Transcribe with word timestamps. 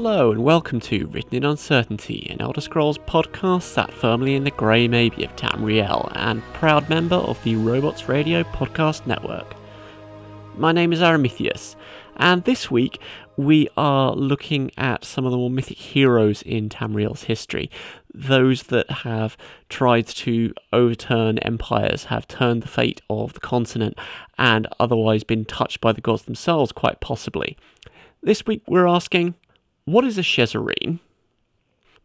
Hello 0.00 0.30
and 0.30 0.44
welcome 0.44 0.78
to 0.78 1.08
Written 1.08 1.34
in 1.34 1.44
Uncertainty, 1.44 2.28
an 2.30 2.40
Elder 2.40 2.60
Scrolls 2.60 2.98
podcast 2.98 3.62
sat 3.62 3.92
firmly 3.92 4.36
in 4.36 4.44
the 4.44 4.52
grey 4.52 4.86
maybe 4.86 5.24
of 5.24 5.34
Tamriel 5.34 6.12
and 6.14 6.40
proud 6.54 6.88
member 6.88 7.16
of 7.16 7.42
the 7.42 7.56
Robots 7.56 8.08
Radio 8.08 8.44
podcast 8.44 9.08
network. 9.08 9.56
My 10.54 10.70
name 10.70 10.92
is 10.92 11.00
Aramithius, 11.00 11.74
and 12.16 12.44
this 12.44 12.70
week 12.70 13.00
we 13.36 13.68
are 13.76 14.14
looking 14.14 14.70
at 14.78 15.04
some 15.04 15.24
of 15.24 15.32
the 15.32 15.36
more 15.36 15.50
mythic 15.50 15.78
heroes 15.78 16.42
in 16.42 16.68
Tamriel's 16.68 17.24
history. 17.24 17.68
Those 18.14 18.62
that 18.64 18.88
have 18.88 19.36
tried 19.68 20.06
to 20.06 20.54
overturn 20.72 21.38
empires, 21.38 22.04
have 22.04 22.28
turned 22.28 22.62
the 22.62 22.68
fate 22.68 23.02
of 23.10 23.32
the 23.32 23.40
continent, 23.40 23.98
and 24.38 24.68
otherwise 24.78 25.24
been 25.24 25.44
touched 25.44 25.80
by 25.80 25.90
the 25.90 26.00
gods 26.00 26.22
themselves, 26.22 26.70
quite 26.70 27.00
possibly. 27.00 27.56
This 28.22 28.46
week 28.46 28.62
we're 28.68 28.86
asking 28.86 29.34
what 29.92 30.04
is 30.04 30.18
a 30.18 30.22
Shezarrine? 30.22 31.00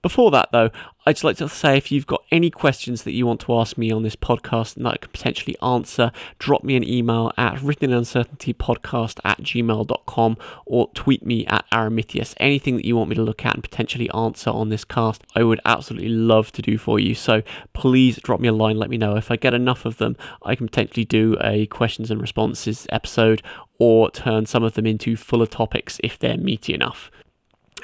Before 0.04 0.32
that, 0.32 0.50
though, 0.52 0.70
I'd 1.06 1.16
just 1.16 1.24
like 1.24 1.38
to 1.38 1.48
say 1.48 1.78
if 1.78 1.90
you've 1.90 2.06
got 2.06 2.26
any 2.30 2.50
questions 2.50 3.04
that 3.04 3.14
you 3.14 3.26
want 3.26 3.40
to 3.42 3.58
ask 3.58 3.78
me 3.78 3.90
on 3.90 4.04
this 4.04 4.18
podcast 4.18 4.76
and 4.76 4.86
that 4.86 4.96
I 4.96 4.98
could 4.98 5.14
potentially 5.14 5.56
answer, 5.62 6.12
drop 6.40 6.66
me 6.66 6.76
an 6.76 6.84
email 6.84 7.32
at 7.38 7.56
writteninuncertaintypodcast 7.56 9.22
at 9.24 9.38
gmail.com 9.40 10.38
or 10.66 10.90
tweet 10.94 11.26
me 11.26 11.46
at 11.48 11.64
Aramithius. 11.72 12.34
Anything 12.36 12.76
that 12.76 12.86
you 12.86 12.98
want 12.98 13.12
me 13.12 13.16
to 13.16 13.22
look 13.22 13.46
at 13.46 13.54
and 13.54 13.64
potentially 13.64 14.10
answer 14.10 14.50
on 14.50 14.68
this 14.68 14.84
cast, 14.84 15.24
I 15.38 15.44
would 15.44 15.62
absolutely 15.64 16.10
love 16.10 16.52
to 16.52 16.62
do 16.62 16.78
for 16.78 17.00
you. 17.00 17.16
So 17.16 17.42
please 17.72 18.18
drop 18.18 18.42
me 18.42 18.50
a 18.50 18.54
line, 18.54 18.78
let 18.78 18.90
me 18.90 18.98
know. 18.98 19.16
If 19.16 19.32
I 19.32 19.38
get 19.38 19.54
enough 19.54 19.86
of 19.86 20.00
them, 20.00 20.18
I 20.42 20.56
can 20.56 20.68
potentially 20.68 21.06
do 21.06 21.38
a 21.40 21.66
questions 21.68 22.12
and 22.12 22.20
responses 22.20 22.88
episode 22.90 23.42
or 23.80 24.12
turn 24.12 24.48
some 24.48 24.66
of 24.66 24.74
them 24.74 24.86
into 24.86 25.16
fuller 25.16 25.48
topics 25.48 26.02
if 26.04 26.20
they're 26.20 26.38
meaty 26.38 26.74
enough. 26.74 27.10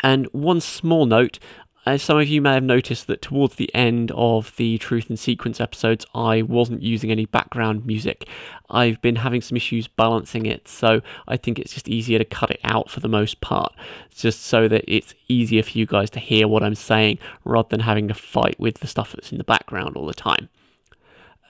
And 0.04 0.28
one 0.28 0.62
small 0.62 1.06
note 1.06 1.40
as 1.86 2.04
some 2.04 2.20
of 2.20 2.28
you 2.28 2.42
may 2.42 2.54
have 2.54 2.64
noticed 2.64 3.08
that 3.08 3.22
towards 3.22 3.56
the 3.56 3.74
end 3.74 4.12
of 4.12 4.56
the 4.58 4.78
Truth 4.78 5.10
and 5.10 5.18
Sequence 5.18 5.60
episodes, 5.60 6.06
I 6.14 6.42
wasn't 6.42 6.84
using 6.84 7.10
any 7.10 7.26
background 7.26 7.86
music. 7.86 8.28
I've 8.70 9.02
been 9.02 9.16
having 9.16 9.42
some 9.42 9.56
issues 9.56 9.88
balancing 9.88 10.46
it, 10.46 10.68
so 10.68 11.02
I 11.28 11.38
think 11.38 11.58
it's 11.58 11.74
just 11.74 11.88
easier 11.88 12.20
to 12.20 12.26
cut 12.26 12.52
it 12.52 12.60
out 12.64 12.92
for 12.92 13.00
the 13.00 13.08
most 13.08 13.42
part, 13.42 13.74
just 14.14 14.42
so 14.44 14.68
that 14.68 14.84
it's 14.88 15.16
easier 15.30 15.64
for 15.64 15.78
you 15.78 15.86
guys 15.86 16.10
to 16.12 16.20
hear 16.20 16.48
what 16.48 16.64
I'm 16.64 16.76
saying 16.76 17.18
rather 17.44 17.70
than 17.70 17.80
having 17.80 18.08
to 18.10 18.14
fight 18.14 18.60
with 18.60 18.80
the 18.80 18.88
stuff 18.88 19.14
that's 19.14 19.32
in 19.32 19.38
the 19.38 19.44
background 19.44 19.96
all 19.96 20.06
the 20.06 20.14
time. 20.14 20.50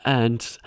And 0.05 0.58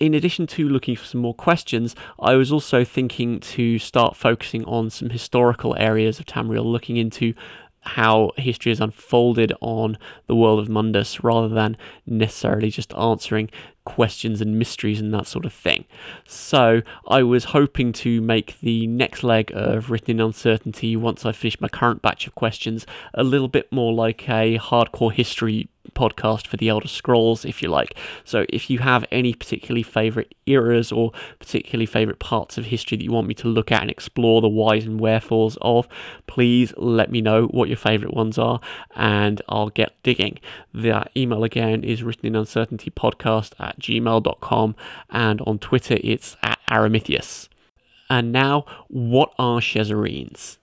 in 0.00 0.14
addition 0.14 0.46
to 0.48 0.68
looking 0.68 0.96
for 0.96 1.04
some 1.04 1.20
more 1.20 1.34
questions, 1.34 1.94
I 2.18 2.34
was 2.34 2.50
also 2.50 2.84
thinking 2.84 3.38
to 3.40 3.78
start 3.78 4.16
focusing 4.16 4.64
on 4.64 4.90
some 4.90 5.10
historical 5.10 5.76
areas 5.78 6.18
of 6.18 6.26
Tamriel, 6.26 6.64
looking 6.64 6.96
into 6.96 7.34
how 7.82 8.30
history 8.36 8.70
has 8.70 8.80
unfolded 8.80 9.52
on 9.60 9.96
the 10.26 10.34
world 10.34 10.58
of 10.58 10.68
Mundus 10.68 11.22
rather 11.24 11.48
than 11.48 11.76
necessarily 12.06 12.70
just 12.70 12.92
answering 12.94 13.48
questions 13.84 14.40
and 14.40 14.58
mysteries 14.58 15.00
and 15.00 15.12
that 15.14 15.26
sort 15.26 15.46
of 15.46 15.52
thing. 15.52 15.86
So 16.26 16.82
I 17.08 17.22
was 17.22 17.44
hoping 17.44 17.92
to 17.94 18.20
make 18.20 18.60
the 18.60 18.86
next 18.86 19.22
leg 19.22 19.50
of 19.54 19.90
Written 19.90 20.12
in 20.12 20.20
Uncertainty 20.20 20.94
once 20.94 21.24
I 21.24 21.32
finish 21.32 21.60
my 21.60 21.68
current 21.68 22.02
batch 22.02 22.26
of 22.26 22.34
questions 22.34 22.86
a 23.14 23.24
little 23.24 23.48
bit 23.48 23.72
more 23.72 23.92
like 23.92 24.28
a 24.28 24.58
hardcore 24.58 25.12
history 25.12 25.68
podcast 25.90 26.46
for 26.46 26.56
the 26.56 26.68
Elder 26.68 26.88
Scrolls, 26.88 27.44
if 27.44 27.62
you 27.62 27.68
like. 27.68 27.96
So 28.24 28.46
if 28.48 28.70
you 28.70 28.78
have 28.80 29.04
any 29.10 29.34
particularly 29.34 29.82
favourite 29.82 30.34
eras 30.46 30.92
or 30.92 31.12
particularly 31.38 31.86
favourite 31.86 32.18
parts 32.18 32.58
of 32.58 32.66
history 32.66 32.96
that 32.98 33.04
you 33.04 33.12
want 33.12 33.28
me 33.28 33.34
to 33.34 33.48
look 33.48 33.70
at 33.70 33.82
and 33.82 33.90
explore 33.90 34.40
the 34.40 34.48
whys 34.48 34.86
and 34.86 35.00
wherefores 35.00 35.56
of, 35.60 35.88
please 36.26 36.72
let 36.76 37.10
me 37.10 37.20
know 37.20 37.46
what 37.46 37.68
your 37.68 37.76
favourite 37.76 38.14
ones 38.14 38.38
are 38.38 38.60
and 38.94 39.42
I'll 39.48 39.70
get 39.70 39.94
digging. 40.02 40.38
The 40.72 41.06
email 41.16 41.44
again 41.44 41.84
is 41.84 42.02
written 42.02 42.26
in 42.26 42.36
uncertainty 42.36 42.90
podcast 42.90 43.52
at 43.58 43.78
gmail.com 43.78 44.76
and 45.10 45.40
on 45.42 45.58
Twitter 45.58 45.98
it's 46.02 46.36
at 46.42 46.58
Aramithius. 46.70 47.48
And 48.08 48.32
now, 48.32 48.64
what 48.88 49.32
are 49.38 49.60
Shezarrines? 49.60 50.58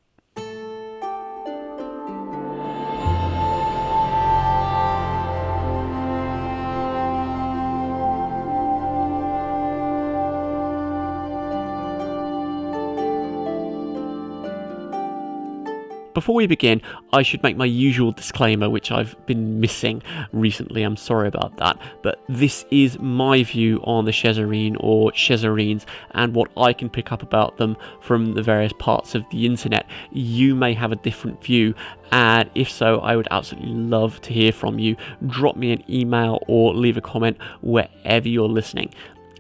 Before 16.17 16.33
we 16.33 16.47
begin, 16.47 16.81
I 17.13 17.21
should 17.21 17.43
make 17.43 17.57
my 17.57 17.65
usual 17.65 18.11
disclaimer, 18.11 18.71
which 18.71 18.89
I've 18.91 19.15
been 19.27 19.59
missing 19.59 20.01
recently. 20.31 20.81
I'm 20.81 20.97
sorry 20.97 21.27
about 21.27 21.57
that. 21.57 21.79
But 22.01 22.23
this 22.27 22.65
is 22.71 22.97
my 22.97 23.43
view 23.43 23.79
on 23.83 24.05
the 24.05 24.11
Shezarrine 24.11 24.77
or 24.79 25.11
Shezarrines 25.11 25.85
and 26.15 26.33
what 26.33 26.49
I 26.57 26.73
can 26.73 26.89
pick 26.89 27.11
up 27.11 27.21
about 27.21 27.57
them 27.57 27.77
from 28.01 28.33
the 28.33 28.41
various 28.41 28.73
parts 28.79 29.13
of 29.13 29.29
the 29.29 29.45
internet. 29.45 29.85
You 30.11 30.55
may 30.55 30.73
have 30.73 30.91
a 30.91 30.95
different 30.95 31.43
view, 31.43 31.75
and 32.11 32.49
if 32.55 32.71
so, 32.71 32.97
I 33.01 33.15
would 33.15 33.27
absolutely 33.29 33.75
love 33.75 34.19
to 34.21 34.33
hear 34.33 34.51
from 34.51 34.79
you. 34.79 34.95
Drop 35.27 35.55
me 35.55 35.71
an 35.71 35.83
email 35.87 36.43
or 36.47 36.73
leave 36.73 36.97
a 36.97 37.01
comment 37.01 37.37
wherever 37.61 38.27
you're 38.27 38.49
listening. 38.49 38.91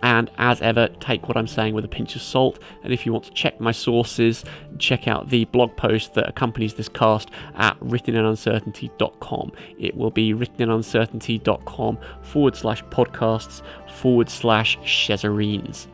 And 0.01 0.29
as 0.37 0.61
ever, 0.61 0.87
take 0.99 1.27
what 1.27 1.37
I'm 1.37 1.47
saying 1.47 1.73
with 1.73 1.85
a 1.85 1.89
pinch 1.89 2.15
of 2.15 2.21
salt. 2.21 2.59
And 2.83 2.93
if 2.93 3.05
you 3.05 3.13
want 3.13 3.25
to 3.25 3.31
check 3.31 3.59
my 3.59 3.71
sources, 3.71 4.43
check 4.77 5.07
out 5.07 5.29
the 5.29 5.45
blog 5.45 5.75
post 5.75 6.13
that 6.13 6.27
accompanies 6.27 6.75
this 6.75 6.89
cast 6.89 7.29
at 7.55 7.79
writteninuncertainty.com. 7.79 9.51
It 9.79 9.95
will 9.95 10.11
be 10.11 10.33
writteninuncertainty.com 10.33 11.97
forward 12.21 12.55
slash 12.55 12.83
podcasts 12.85 13.61
forward 13.89 14.29
slash 14.29 14.77
Shezarrines. 14.79 15.87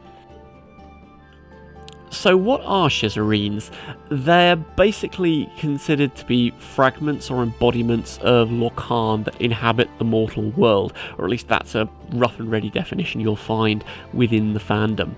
So, 2.14 2.38
what 2.38 2.62
are 2.64 2.90
Shezarrines? 2.90 3.72
They're 4.10 4.56
basically 4.56 5.50
considered 5.58 6.16
to 6.16 6.26
be 6.26 6.52
fragments 6.52 7.32
or 7.32 7.42
embodiments 7.42 8.20
of 8.20 8.50
Lorkhan 8.50 9.26
that 9.26 9.42
inhabit 9.42 9.90
the 9.98 10.06
mortal 10.06 10.52
world, 10.52 10.94
or 11.18 11.26
at 11.26 11.32
least 11.32 11.48
that's 11.48 11.74
a 11.74 11.90
rough 12.12 12.40
and 12.40 12.52
ready 12.52 12.70
definition 12.70 13.20
you'll 13.20 13.36
find 13.36 13.84
within 14.14 14.54
the 14.54 14.60
fandom. 14.60 15.16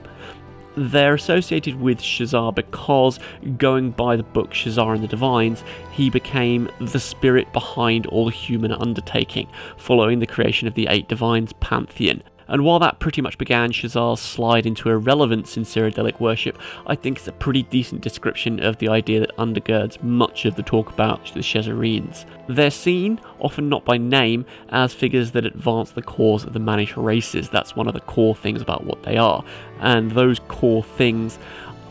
They're 0.78 1.16
associated 1.16 1.82
with 1.82 2.00
Shezarr 2.00 2.56
because, 2.56 3.20
going 3.58 3.92
by 3.92 4.16
the 4.16 4.24
book 4.24 4.52
Shezarr 4.52 4.96
and 4.96 5.04
the 5.04 5.10
Divines, 5.10 5.66
he 5.92 6.10
became 6.10 6.70
the 6.80 7.00
spirit 7.00 7.52
behind 7.52 8.06
all 8.06 8.30
human 8.30 8.72
undertaking, 8.72 9.50
following 9.76 10.20
the 10.20 10.28
creation 10.28 10.66
of 10.66 10.76
the 10.76 10.88
Eight 10.88 11.10
Divines 11.10 11.52
pantheon. 11.60 12.24
And 12.48 12.64
while 12.64 12.80
that 12.80 13.00
pretty 13.00 13.22
much 13.22 13.38
began 13.38 13.72
Shezarr's 13.72 14.20
slide 14.20 14.66
into 14.66 14.90
irrelevance 14.90 15.58
in 15.58 15.64
Cyrodiilic 15.64 16.20
worship, 16.20 16.58
I 16.86 16.96
think 16.96 17.18
it's 17.18 17.28
a 17.28 17.32
pretty 17.32 17.64
decent 17.64 18.02
description 18.02 18.60
of 18.64 18.78
the 18.78 18.90
idea 18.90 19.20
that 19.20 19.36
undergirds 19.38 20.02
much 20.04 20.46
of 20.46 20.56
the 20.56 20.64
talk 20.64 20.92
about 20.92 21.34
the 21.34 21.40
Shezarrines. 21.40 22.26
They're 22.48 22.72
seen, 22.72 23.20
often 23.40 23.70
not 23.70 23.86
by 23.86 23.98
name, 23.98 24.46
as 24.70 24.94
figures 24.94 25.32
that 25.32 25.46
advance 25.46 25.92
the 25.92 26.02
cause 26.02 26.44
of 26.44 26.54
the 26.54 26.60
Mannish 26.60 26.96
races. 26.96 27.50
That's 27.50 27.76
one 27.76 27.88
of 27.88 27.94
the 27.94 28.02
core 28.02 28.36
things 28.36 28.62
about 28.62 28.86
what 28.86 29.04
they 29.04 29.18
are. 29.18 29.44
And 29.80 30.12
those 30.12 30.40
core 30.40 30.84
things 30.84 31.40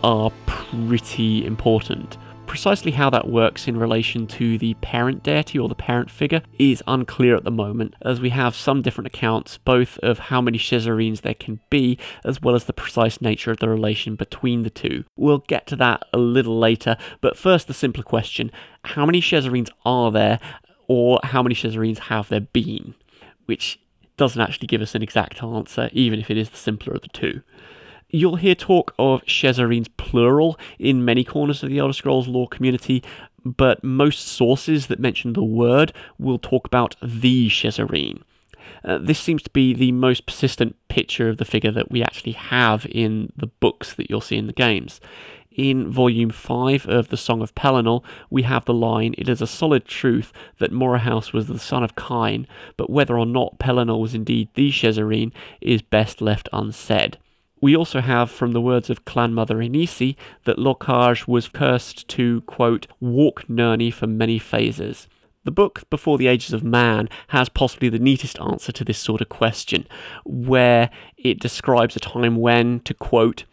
are 0.03 0.31
pretty 0.47 1.45
important. 1.47 2.17
Precisely 2.47 2.93
how 2.93 3.11
that 3.11 3.29
works 3.29 3.67
in 3.67 3.77
relation 3.77 4.27
to 4.29 4.57
the 4.59 4.75
parent 4.75 5.25
deity 5.25 5.59
or 5.59 5.69
the 5.69 5.75
parent 5.75 6.09
figure 6.09 6.41
is 6.59 6.85
unclear 6.87 7.35
at 7.35 7.43
the 7.43 7.51
moment, 7.51 7.95
as 8.03 8.21
we 8.21 8.31
have 8.31 8.55
some 8.55 8.81
different 8.81 9.09
accounts 9.09 9.59
both 9.59 9.99
of 9.99 10.19
how 10.19 10.41
many 10.41 10.57
Shezarrines 10.57 11.23
there 11.23 11.35
can 11.35 11.61
be, 11.69 11.99
as 12.25 12.41
well 12.41 12.55
as 12.55 12.65
the 12.65 12.73
precise 12.73 13.21
nature 13.21 13.51
of 13.51 13.59
the 13.59 13.69
relation 13.69 14.15
between 14.15 14.63
the 14.63 14.71
two. 14.71 15.05
We'll 15.17 15.39
get 15.39 15.67
to 15.69 15.77
that 15.77 16.05
a 16.13 16.19
little 16.19 16.59
later, 16.59 16.97
but 17.21 17.37
first 17.37 17.67
the 17.67 17.75
simpler 17.75 18.05
question 18.05 18.53
how 18.85 19.05
many 19.05 19.21
Shezarrines 19.21 19.71
are 19.85 20.13
there, 20.13 20.39
or 20.87 21.19
how 21.25 21.43
many 21.43 21.55
Shezarrines 21.55 21.99
have 21.99 22.29
there 22.29 22.41
been? 22.41 22.95
Which 23.47 23.81
doesn't 24.17 24.41
actually 24.41 24.69
give 24.69 24.81
us 24.81 24.95
an 24.95 25.03
exact 25.03 25.43
answer, 25.43 25.91
even 25.93 26.21
if 26.21 26.31
it 26.31 26.39
is 26.39 26.51
the 26.51 26.57
simpler 26.57 26.95
of 26.95 27.03
the 27.03 27.09
two. 27.09 27.43
You'll 28.15 28.37
hear 28.37 28.55
talk 28.55 28.95
of 28.97 29.25
Shezarrines 29.25 29.89
plural 29.97 30.57
in 30.79 31.05
many 31.05 31.25
corners 31.25 31.65
of 31.65 31.69
the 31.69 31.81
Elder 31.81 31.93
Scrolls 31.93 32.29
lore 32.29 32.47
community, 32.47 33.03
but 33.45 33.83
most 33.83 34.29
sources 34.29 34.87
that 34.87 35.01
mention 35.01 35.33
the 35.33 35.43
word 35.43 35.93
will 36.17 36.39
talk 36.39 36.65
about 36.65 36.95
the 37.03 37.49
Shezarrine. 37.49 38.23
Uh, 38.85 38.99
this 38.99 39.19
seems 39.19 39.43
to 39.43 39.51
be 39.51 39.75
the 39.75 39.91
most 39.91 40.27
persistent 40.27 40.77
picture 40.87 41.29
of 41.29 41.39
the 41.39 41.45
figure 41.45 41.73
that 41.73 41.91
we 41.91 42.05
actually 42.05 42.35
have 42.35 42.87
in 42.89 43.33
the 43.37 43.49
books 43.49 43.93
that 43.95 44.09
you'll 44.09 44.21
see 44.21 44.37
in 44.37 44.47
the 44.47 44.53
games. 44.53 45.01
In 45.51 45.91
Volume 45.91 46.31
5 46.31 46.87
of 46.87 47.09
The 47.09 47.17
Song 47.17 47.43
of 47.43 47.53
Pelinal, 47.57 48.05
we 48.31 48.43
have 48.43 48.65
the 48.65 48.75
line, 48.75 49.17
It 49.19 49.29
is 49.29 49.43
a 49.43 49.47
solid 49.49 49.87
truth 49.87 50.33
that 50.61 50.71
Morihaus 50.71 51.33
was 51.33 51.49
the 51.49 51.59
son 51.59 51.83
of 51.83 51.97
Kyne, 51.97 52.47
but 52.77 52.91
whether 52.91 53.19
or 53.19 53.27
not 53.27 53.59
Pelinal 53.59 53.99
was 53.99 54.15
indeed 54.15 54.51
the 54.55 54.71
Shezarrine 54.71 55.33
is 55.61 55.83
best 55.83 56.21
left 56.21 56.49
unsaid 56.53 57.19
We 57.65 57.75
also 57.75 58.03
have 58.03 58.31
from 58.31 58.53
the 58.53 58.61
words 58.61 58.91
of 58.91 59.07
clan 59.07 59.33
mother 59.33 59.57
Ahnissi 59.57 60.17
that 60.45 60.59
Lorkhaj 60.59 61.27
was 61.27 61.49
cursed 61.49 62.07
to, 62.09 62.43
quote, 62.43 62.87
walk 63.01 63.47
Nirni 63.49 63.91
for 63.91 64.07
many 64.07 64.39
phases. 64.39 65.09
The 65.45 65.51
book 65.51 65.89
Before 65.89 66.19
the 66.19 66.27
Ages 66.27 66.53
of 66.53 66.63
Man 66.63 67.09
has 67.29 67.49
possibly 67.49 67.89
the 67.89 67.99
neatest 67.99 68.39
answer 68.39 68.71
to 68.71 68.85
this 68.85 68.99
sort 68.99 69.23
of 69.23 69.31
question, 69.31 69.87
where 70.27 70.91
it 71.17 71.41
describes 71.41 71.97
a 71.97 72.01
time 72.01 72.37
when, 72.37 72.81
to 72.81 72.93
quote, 72.93 73.45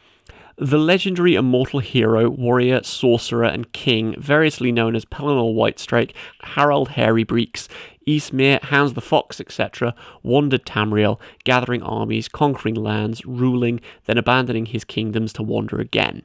the 0.57 0.77
legendary 0.77 1.35
immortal 1.35 1.79
hero, 1.79 2.29
warrior, 2.29 2.83
sorcerer, 2.83 3.45
and 3.45 3.71
king, 3.71 4.13
variously 4.19 4.73
known 4.73 4.93
as 4.93 5.05
Pelinal 5.05 5.55
Whitestrake, 5.55 6.11
Harold 6.41 6.89
Hairy 6.89 7.23
Breeks, 7.23 7.69
Ysmir, 8.07 8.61
Hans 8.63 8.93
the 8.93 9.01
Fox, 9.01 9.39
etc., 9.39 9.93
wandered 10.23 10.65
Tamriel, 10.65 11.19
gathering 11.43 11.83
armies, 11.83 12.27
conquering 12.27 12.75
lands, 12.75 13.25
ruling, 13.25 13.79
then 14.05 14.17
abandoning 14.17 14.67
his 14.67 14.83
kingdoms 14.83 15.33
to 15.33 15.43
wander 15.43 15.79
again. 15.79 16.23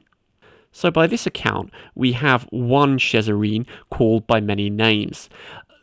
So, 0.71 0.91
by 0.91 1.07
this 1.07 1.25
account, 1.25 1.71
we 1.95 2.11
have 2.13 2.43
one 2.51 2.99
Shezarrine 2.99 3.65
called 3.89 4.27
by 4.27 4.39
many 4.39 4.69
names 4.69 5.29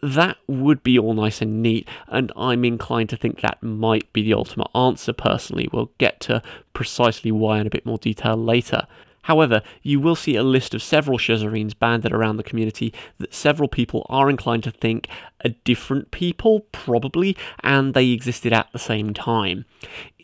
that 0.04 0.36
would 0.46 0.82
be 0.82 0.98
all 0.98 1.14
nice 1.14 1.40
and 1.40 1.62
neat, 1.62 1.88
and 2.08 2.30
I'm 2.36 2.64
inclined 2.64 3.08
to 3.08 3.16
think 3.16 3.40
that 3.40 3.62
might 3.62 4.12
be 4.12 4.22
the 4.22 4.34
ultimate 4.34 4.68
answer 4.74 5.14
personally. 5.14 5.68
We'll 5.72 5.90
get 5.96 6.20
to 6.20 6.42
precisely 6.74 7.32
why 7.32 7.58
in 7.58 7.66
a 7.66 7.70
bit 7.70 7.86
more 7.86 7.96
detail 7.96 8.36
later. 8.36 8.86
However, 9.24 9.62
you 9.82 10.00
will 10.00 10.16
see 10.16 10.36
a 10.36 10.42
list 10.42 10.74
of 10.74 10.82
several 10.82 11.16
Shezarrines 11.16 11.78
banded 11.78 12.12
around 12.12 12.36
the 12.36 12.42
community 12.42 12.92
that 13.18 13.32
several 13.32 13.68
people 13.68 14.04
are 14.10 14.28
inclined 14.28 14.64
to 14.64 14.70
think 14.70 15.08
are 15.42 15.54
different 15.64 16.10
people, 16.10 16.60
probably, 16.72 17.34
and 17.60 17.94
they 17.94 18.10
existed 18.10 18.52
at 18.52 18.70
the 18.72 18.78
same 18.78 19.14
time. 19.14 19.64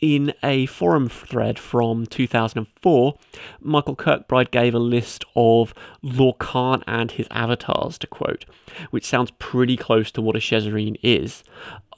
In 0.02 0.34
a 0.42 0.66
forum 0.66 1.08
thread 1.08 1.58
from 1.58 2.04
2004, 2.04 3.14
Michael 3.60 3.96
Kirkbride 3.96 4.50
gave 4.50 4.74
a 4.74 4.78
list 4.78 5.24
of 5.34 5.72
Lorkhan 6.04 6.82
and 6.86 7.10
his 7.10 7.26
avatars, 7.30 7.96
to 7.98 8.06
quote, 8.06 8.44
which 8.90 9.06
sounds 9.06 9.30
pretty 9.38 9.78
close 9.78 10.10
to 10.10 10.20
what 10.20 10.36
a 10.36 10.40
Shezarrine 10.40 10.98
is. 11.02 11.42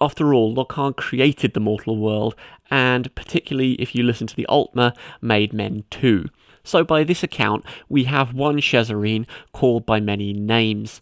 After 0.01 0.33
all, 0.33 0.55
Lorkhan 0.55 0.97
created 0.97 1.55
the 1.55 1.61
mortal 1.61 1.97
world, 1.97 2.37
and 2.71 3.13
particularly 3.17 3.73
if 3.75 3.93
you 3.93 4.05
listen 4.05 4.29
to 4.29 4.37
the 4.37 4.47
Altmer, 4.49 4.95
made 5.21 5.53
men 5.53 5.83
too. 5.91 6.27
So, 6.65 6.85
by 6.85 7.05
this 7.05 7.23
account, 7.23 7.65
we 7.89 8.05
have 8.05 8.35
one 8.35 8.59
Shezarrine 8.59 9.27
called 9.53 9.87
by 9.87 10.01
many 10.01 10.33
names. 10.33 11.01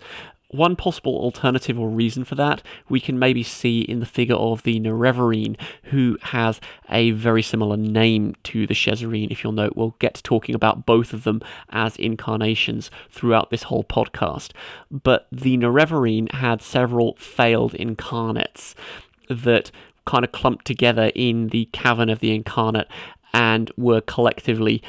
One 0.53 0.75
possible 0.75 1.15
alternative 1.15 1.79
or 1.79 1.89
reason 1.89 2.25
for 2.25 2.35
that 2.35 2.61
we 2.89 2.99
can 2.99 3.21
maybe 3.21 3.45
see 3.45 3.83
in 3.83 4.01
the 4.01 4.07
figure 4.07 4.35
of 4.35 4.65
the 4.65 4.81
Nerevarine, 4.81 5.57
who 5.85 6.19
has 6.23 6.61
a 6.89 7.13
very 7.13 7.43
similar 7.43 7.77
name 7.77 8.35
to 8.45 8.67
the 8.67 8.75
Shezarrine. 8.75 9.31
If 9.31 9.45
you'll 9.45 9.53
note, 9.53 9.77
we'll 9.77 9.95
get 10.01 10.15
to 10.15 10.23
talking 10.25 10.57
about 10.57 10.87
both 10.87 11.13
of 11.13 11.23
them 11.23 11.41
as 11.69 11.95
incarnations 11.97 12.91
throughout 13.11 13.51
this 13.51 13.65
whole 13.65 13.85
podcast. 13.85 14.51
But 14.91 15.29
the 15.31 15.57
Nerevarine 15.57 16.33
had 16.33 16.63
several 16.63 17.15
failed 17.15 17.75
incarnates 17.75 18.75
that 19.29 19.71
kind 20.05 20.25
of 20.25 20.33
clumped 20.33 20.65
together 20.65 21.13
in 21.15 21.49
the 21.49 21.67
cavern 21.67 22.09
of 22.09 22.19
the 22.19 22.35
incarnate 22.35 22.89
and 23.33 23.71
were 23.77 24.01
collectively 24.01 24.83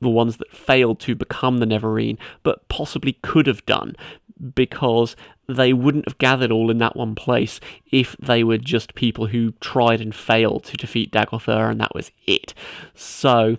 the 0.00 0.08
ones 0.08 0.36
that 0.36 0.52
failed 0.52 1.00
to 1.00 1.14
become 1.14 1.58
the 1.58 1.66
Nerevarine, 1.66 2.18
but 2.42 2.68
possibly 2.68 3.14
could 3.22 3.46
have 3.46 3.64
done 3.66 3.96
because 4.54 5.16
they 5.48 5.72
wouldn't 5.72 6.06
have 6.06 6.18
gathered 6.18 6.50
all 6.50 6.70
in 6.70 6.78
that 6.78 6.96
one 6.96 7.14
place 7.14 7.60
if 7.90 8.16
they 8.18 8.44
were 8.44 8.58
just 8.58 8.94
people 8.94 9.28
who 9.28 9.52
tried 9.60 10.00
and 10.00 10.14
failed 10.14 10.64
to 10.64 10.76
defeat 10.76 11.12
Dagoth 11.12 11.48
Ur 11.48 11.70
and 11.70 11.80
that 11.80 11.94
was 11.94 12.10
it. 12.26 12.52
So 12.94 13.56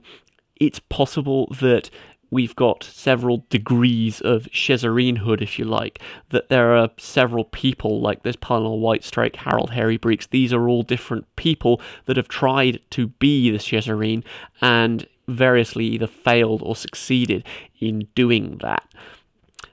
it's 0.58 0.80
possible 0.80 1.48
that 1.60 1.90
we've 2.30 2.56
got 2.56 2.84
several 2.84 3.46
degrees 3.50 4.20
of 4.22 4.44
Shezarrinehood, 4.52 5.42
if 5.42 5.58
you 5.58 5.66
like, 5.66 6.02
that 6.30 6.50
there 6.50 6.76
are 6.76 6.90
several 6.98 7.46
people, 7.46 8.02
like 8.02 8.24
this 8.24 8.36
Pelinal 8.36 8.82
Whitestrake, 8.82 9.38
Harold 9.38 9.72
Harry 9.72 9.98
Breeks, 9.98 10.28
these 10.28 10.52
are 10.52 10.68
all 10.68 10.84
different 10.84 11.34
people 11.36 11.82
that 12.06 12.18
have 12.18 12.28
tried 12.28 12.82
to 12.92 13.08
be 13.08 13.50
the 13.50 13.60
Shezarrine 13.60 14.24
and 14.62 15.08
variously 15.28 15.86
either 15.86 16.08
failed 16.08 16.62
or 16.64 16.76
succeeded 16.76 17.44
in 17.80 18.08
doing 18.16 18.60
that. 18.62 18.88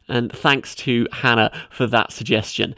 And 0.09 0.31
thanks 0.33 0.75
to 0.77 1.07
Hannah 1.13 1.51
for 1.71 1.87
that 1.87 2.13
suggestion. 2.13 2.75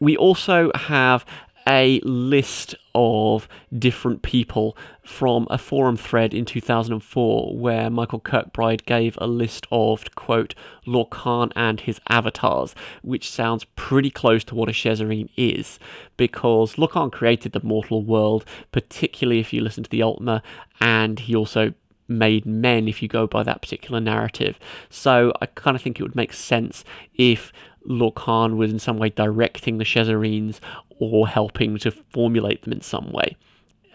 We 0.00 0.16
also 0.16 0.70
have 0.74 1.24
a 1.66 2.00
list 2.04 2.74
of 2.94 3.48
different 3.76 4.22
people 4.22 4.76
from 5.02 5.46
a 5.50 5.58
forum 5.58 5.96
thread 5.96 6.34
in 6.34 6.44
2004 6.44 7.56
where 7.56 7.90
Michael 7.90 8.20
Kirkbride 8.20 8.84
gave 8.84 9.16
a 9.18 9.26
list 9.26 9.66
of, 9.70 10.14
quote, 10.14 10.54
Lorkhan 10.86 11.52
and 11.56 11.80
his 11.80 12.00
avatars, 12.08 12.74
which 13.02 13.30
sounds 13.30 13.64
pretty 13.76 14.10
close 14.10 14.44
to 14.44 14.54
what 14.54 14.68
a 14.68 14.72
Shezarrine 14.72 15.30
is, 15.36 15.78
because 16.16 16.74
Lorkhan 16.74 17.10
created 17.10 17.52
the 17.52 17.64
mortal 17.64 18.02
world, 18.02 18.44
particularly 18.70 19.40
if 19.40 19.52
you 19.52 19.60
listen 19.60 19.84
to 19.84 19.90
the 19.90 20.00
Altmer, 20.00 20.42
and 20.80 21.20
he 21.20 21.34
also 21.34 21.72
made 22.08 22.46
men 22.46 22.88
if 22.88 23.02
you 23.02 23.08
go 23.08 23.26
by 23.26 23.42
that 23.42 23.62
particular 23.62 24.00
narrative. 24.00 24.58
So 24.90 25.32
I 25.40 25.46
kind 25.46 25.76
of 25.76 25.82
think 25.82 25.98
it 25.98 26.02
would 26.02 26.16
make 26.16 26.32
sense 26.32 26.84
if 27.14 27.52
Lorkhan 27.88 28.56
was 28.56 28.72
in 28.72 28.78
some 28.78 28.98
way 28.98 29.10
directing 29.10 29.78
the 29.78 29.84
Shezarrines 29.84 30.60
or 30.98 31.28
helping 31.28 31.78
to 31.78 31.90
formulate 31.90 32.62
them 32.62 32.72
in 32.72 32.80
some 32.80 33.10
way. 33.12 33.36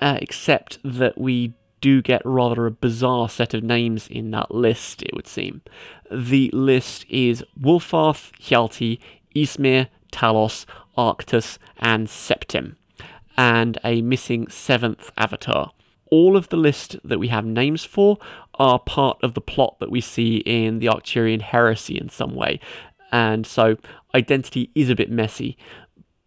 Uh, 0.02 0.18
except 0.22 0.80
that 0.84 1.18
we 1.18 1.54
do 1.82 2.02
get 2.02 2.22
rather 2.26 2.66
a 2.66 2.72
bizarre 2.72 3.30
set 3.30 3.54
of 3.54 3.64
names 3.64 4.08
in 4.08 4.32
that 4.32 4.52
list, 4.52 5.02
it 5.02 5.14
would 5.14 5.28
seem. 5.28 5.62
The 6.12 6.50
list 6.54 7.06
is 7.10 7.44
Wulfharth, 7.60 8.32
Hjalti, 8.40 9.00
Ysmir, 9.36 9.88
Talos, 10.12 10.66
Arctus, 10.98 11.58
and 11.78 12.08
Septim, 12.08 12.76
and 13.38 13.78
a 13.84 14.02
missing 14.02 14.48
seventh 14.50 15.12
avatar 15.18 15.72
all 16.12 16.36
of 16.36 16.50
the 16.50 16.58
list 16.58 16.98
that 17.04 17.20
we 17.20 17.28
have 17.30 17.46
names 17.46 17.84
for 17.84 18.18
are 18.56 18.80
part 18.80 19.18
of 19.24 19.34
the 19.34 19.42
plot 19.42 19.78
that 19.80 19.92
we 19.92 20.02
see 20.02 20.38
in 20.38 20.80
the 20.80 20.88
Arcturian 20.88 21.42
heresy 21.42 21.98
in 21.98 22.10
some 22.10 22.36
way. 22.36 22.60
And 23.12 23.46
so 23.48 23.78
identity 24.14 24.72
is 24.76 24.90
a 24.90 24.96
bit 24.96 25.10
messy, 25.10 25.58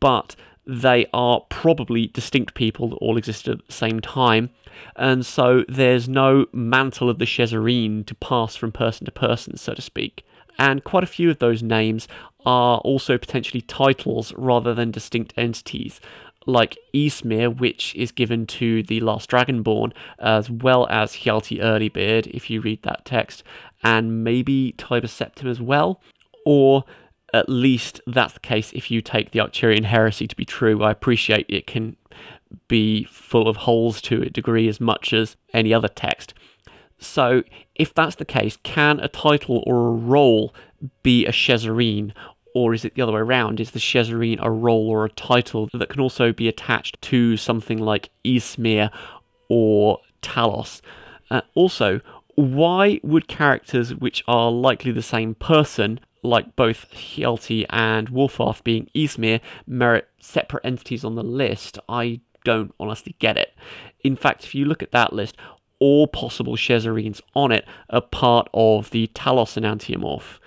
but 0.01 0.35
they 0.67 1.07
are 1.13 1.41
probably 1.49 2.07
distinct 2.09 2.55
people 2.55 2.89
that 2.89 2.97
all 2.97 3.17
existed 3.17 3.59
at 3.59 3.67
the 3.67 3.73
same 3.73 4.01
time. 4.01 4.51
And 4.97 5.27
so 5.27 5.65
there's 5.69 6.09
no 6.09 6.47
mantle 6.53 7.11
of 7.11 7.19
the 7.19 7.25
Shezarrine 7.25 8.07
to 8.07 8.15
pass 8.15 8.57
from 8.57 8.73
person 8.73 9.05
to 9.05 9.13
person, 9.13 9.57
so 9.57 9.75
to 9.75 9.83
speak. 9.83 10.25
And 10.59 10.85
quite 10.85 11.03
a 11.03 11.09
few 11.09 11.31
of 11.31 11.39
those 11.39 11.63
names 11.63 12.07
are 12.45 12.79
also 12.79 13.19
potentially 13.19 13.63
titles 13.63 14.33
rather 14.37 14.75
than 14.75 14.91
distinct 14.91 15.33
entities 15.37 16.01
like 16.47 16.77
Ysmir, 16.95 17.59
which 17.59 17.95
is 17.95 18.13
given 18.13 18.47
to 18.47 18.83
the 18.83 19.01
last 19.01 19.31
Dragonborn, 19.31 19.93
as 20.19 20.51
well 20.51 20.87
as 20.89 21.13
Hjalti 21.13 21.63
Earlybeard, 21.63 22.27
if 22.29 22.51
you 22.51 22.61
read 22.61 22.83
that 22.83 23.05
text, 23.05 23.43
and 23.83 24.25
maybe 24.25 24.75
Tiber 24.77 25.07
Septim 25.07 25.49
as 25.49 25.61
well, 25.61 26.01
or 26.45 26.85
at 27.33 27.49
least 27.49 28.01
that's 28.07 28.35
the 28.35 28.41
case 28.41 28.73
if 28.73 28.91
you 28.91 29.01
take 29.01 29.31
the 29.31 29.39
Arcturian 29.39 29.85
heresy 29.85 30.27
to 30.27 30.37
be 30.37 30.45
true. 30.45 30.83
I 30.83 30.91
appreciate 30.91 31.47
it 31.49 31.67
can 31.67 31.97
be 32.69 33.05
full 33.05 33.49
of 33.49 33.57
holes 33.59 34.01
to 34.03 34.23
a 34.23 34.31
degree 34.31 34.69
as 34.69 34.81
much 34.81 35.13
as 35.13 35.37
any 35.55 35.73
other 35.73 35.89
text. 35.89 36.35
So, 36.99 37.43
if 37.75 37.93
that's 37.93 38.17
the 38.17 38.25
case, 38.25 38.59
can 38.63 39.01
a 39.01 39.09
title 39.09 39.65
or 39.67 39.89
a 39.89 39.93
role 39.93 40.55
be 41.03 41.27
a 41.27 41.33
Shezarrine 41.33 42.13
or 42.55 42.75
is 42.75 42.85
it 42.85 42.95
the 42.95 43.03
other 43.03 43.13
way 43.13 43.21
around? 43.21 43.61
Is 43.61 43.71
the 43.71 43.79
Shezarrine 43.79 44.39
a 44.43 44.51
role 44.51 44.89
or 44.89 45.05
a 45.05 45.11
title 45.11 45.69
that 45.73 45.89
can 45.89 46.01
also 46.01 46.33
be 46.33 46.49
attached 46.49 47.01
to 47.03 47.37
something 47.37 47.79
like 47.79 48.11
Ysmir 48.25 48.91
or 49.49 49.99
Talos? 50.23 50.81
Uh, 51.31 51.43
also, 51.55 52.01
why 52.35 53.01
would 53.03 53.29
characters 53.29 53.95
which 53.95 54.23
are 54.27 54.51
likely 54.51 54.93
the 54.93 55.03
same 55.03 55.35
person, 55.35 56.01
like 56.23 56.57
both 56.57 56.91
Hjalti 56.93 57.67
and 57.71 58.09
Wulfharth 58.09 58.63
being 58.65 58.89
Ysmir, 58.95 59.41
merit 59.67 60.09
separate 60.21 60.65
entities 60.65 61.05
on 61.05 61.15
the 61.15 61.23
list? 61.23 61.79
I 61.89 62.21
don't 62.45 62.75
honestly 62.79 63.15
get 63.19 63.37
it. 63.37 63.55
In 64.03 64.17
fact, 64.17 64.45
if 64.45 64.55
you 64.55 64.65
look 64.65 64.83
at 64.83 64.93
that 64.93 65.13
list, 65.13 65.37
all 65.79 66.07
possible 66.07 66.57
Shezarrines 66.57 67.21
on 67.35 67.51
it 67.51 67.67
are 67.91 68.01
part 68.01 68.49
of 68.55 68.91
the 68.91 69.09
Talos 69.09 69.61
enantiomorph 69.61 70.39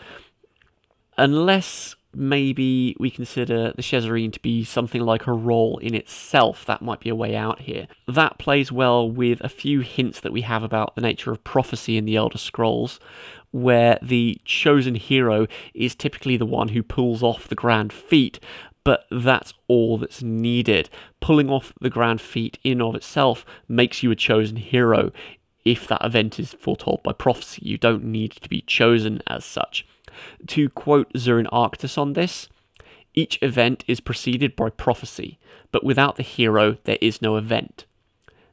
unless 1.17 1.95
maybe 2.13 2.95
we 2.99 3.11
consider 3.11 3.73
the 3.73 3.81
Shezarrine 3.81 4.31
to 4.33 4.39
be 4.39 4.63
something 4.63 5.01
like 5.01 5.27
a 5.27 5.33
role 5.33 5.77
in 5.79 5.93
itself, 5.93 6.65
that 6.65 6.81
might 6.81 7.01
be 7.01 7.09
a 7.09 7.15
way 7.15 7.35
out 7.35 7.61
here. 7.61 7.87
That 8.07 8.37
plays 8.37 8.71
well 8.71 9.09
with 9.09 9.41
a 9.41 9.49
few 9.49 9.81
hints 9.81 10.21
that 10.21 10.31
we 10.31 10.41
have 10.41 10.63
about 10.63 10.95
the 10.95 11.01
nature 11.01 11.31
of 11.31 11.43
prophecy 11.43 11.97
in 11.97 12.05
the 12.05 12.15
Elder 12.15 12.37
Scrolls, 12.37 12.99
where 13.51 13.99
the 14.01 14.39
chosen 14.45 14.95
hero 14.95 15.47
is 15.73 15.95
typically 15.95 16.37
the 16.37 16.45
one 16.45 16.69
who 16.69 16.83
pulls 16.83 17.21
off 17.23 17.47
the 17.47 17.55
grand 17.55 17.91
feat, 17.91 18.39
but 18.83 19.05
that's 19.09 19.53
all 19.67 19.97
that's 19.97 20.21
needed. 20.21 20.89
Pulling 21.19 21.49
off 21.49 21.73
the 21.81 21.89
grand 21.89 22.21
feat 22.21 22.57
in 22.63 22.81
of 22.81 22.95
itself 22.95 23.45
makes 23.67 24.03
you 24.03 24.11
a 24.11 24.15
chosen 24.15 24.57
hero 24.57 25.11
if 25.63 25.87
that 25.87 26.05
event 26.05 26.39
is 26.39 26.53
foretold 26.53 27.01
by 27.01 27.11
prophecy. 27.11 27.61
You 27.65 27.77
don't 27.77 28.03
need 28.03 28.33
to 28.33 28.47
be 28.47 28.61
chosen 28.61 29.21
as 29.27 29.43
such. 29.43 29.85
To 30.47 30.69
quote 30.69 31.11
Zurin 31.13 31.47
Arctus 31.51 31.97
on 31.97 32.13
this, 32.13 32.49
each 33.13 33.39
event 33.41 33.83
is 33.87 33.99
preceded 33.99 34.55
by 34.55 34.69
prophecy, 34.69 35.39
but 35.71 35.83
without 35.83 36.17
the 36.17 36.23
hero, 36.23 36.77
there 36.83 36.97
is 37.01 37.21
no 37.21 37.37
event. 37.37 37.85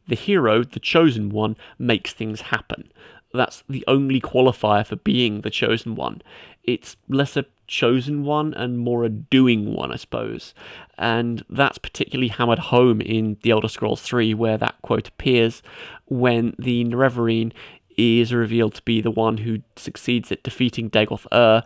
The 0.06 0.16
hero, 0.16 0.62
the 0.62 0.80
chosen 0.80 1.30
one, 1.30 1.56
makes 1.78 2.12
things 2.12 2.42
happen. 2.42 2.92
That's 3.32 3.64
the 3.68 3.84
only 3.86 4.20
qualifier 4.20 4.86
for 4.86 4.96
being 4.96 5.40
the 5.40 5.50
chosen 5.50 5.94
one. 5.94 6.22
It's 6.64 6.96
less 7.08 7.36
a 7.36 7.46
chosen 7.66 8.24
one 8.24 8.52
and 8.54 8.78
more 8.78 9.04
a 9.04 9.08
doing 9.08 9.72
one, 9.72 9.90
I 9.90 9.96
suppose. 9.96 10.54
And 10.98 11.42
that's 11.48 11.78
particularly 11.78 12.28
hammered 12.28 12.58
home 12.58 13.00
in 13.00 13.38
The 13.42 13.50
Elder 13.50 13.68
Scrolls 13.68 14.02
3, 14.02 14.34
where 14.34 14.58
that 14.58 14.76
quote 14.82 15.08
appears 15.08 15.62
when 16.06 16.54
the 16.58 16.84
Nerevarine 16.84 17.52
is 17.96 18.32
revealed 18.32 18.74
to 18.74 18.82
be 18.82 19.00
the 19.00 19.10
one 19.10 19.38
who 19.38 19.62
succeeds 19.76 20.30
at 20.32 20.42
defeating 20.42 20.90
Dagoth 20.90 21.26
Ur 21.32 21.62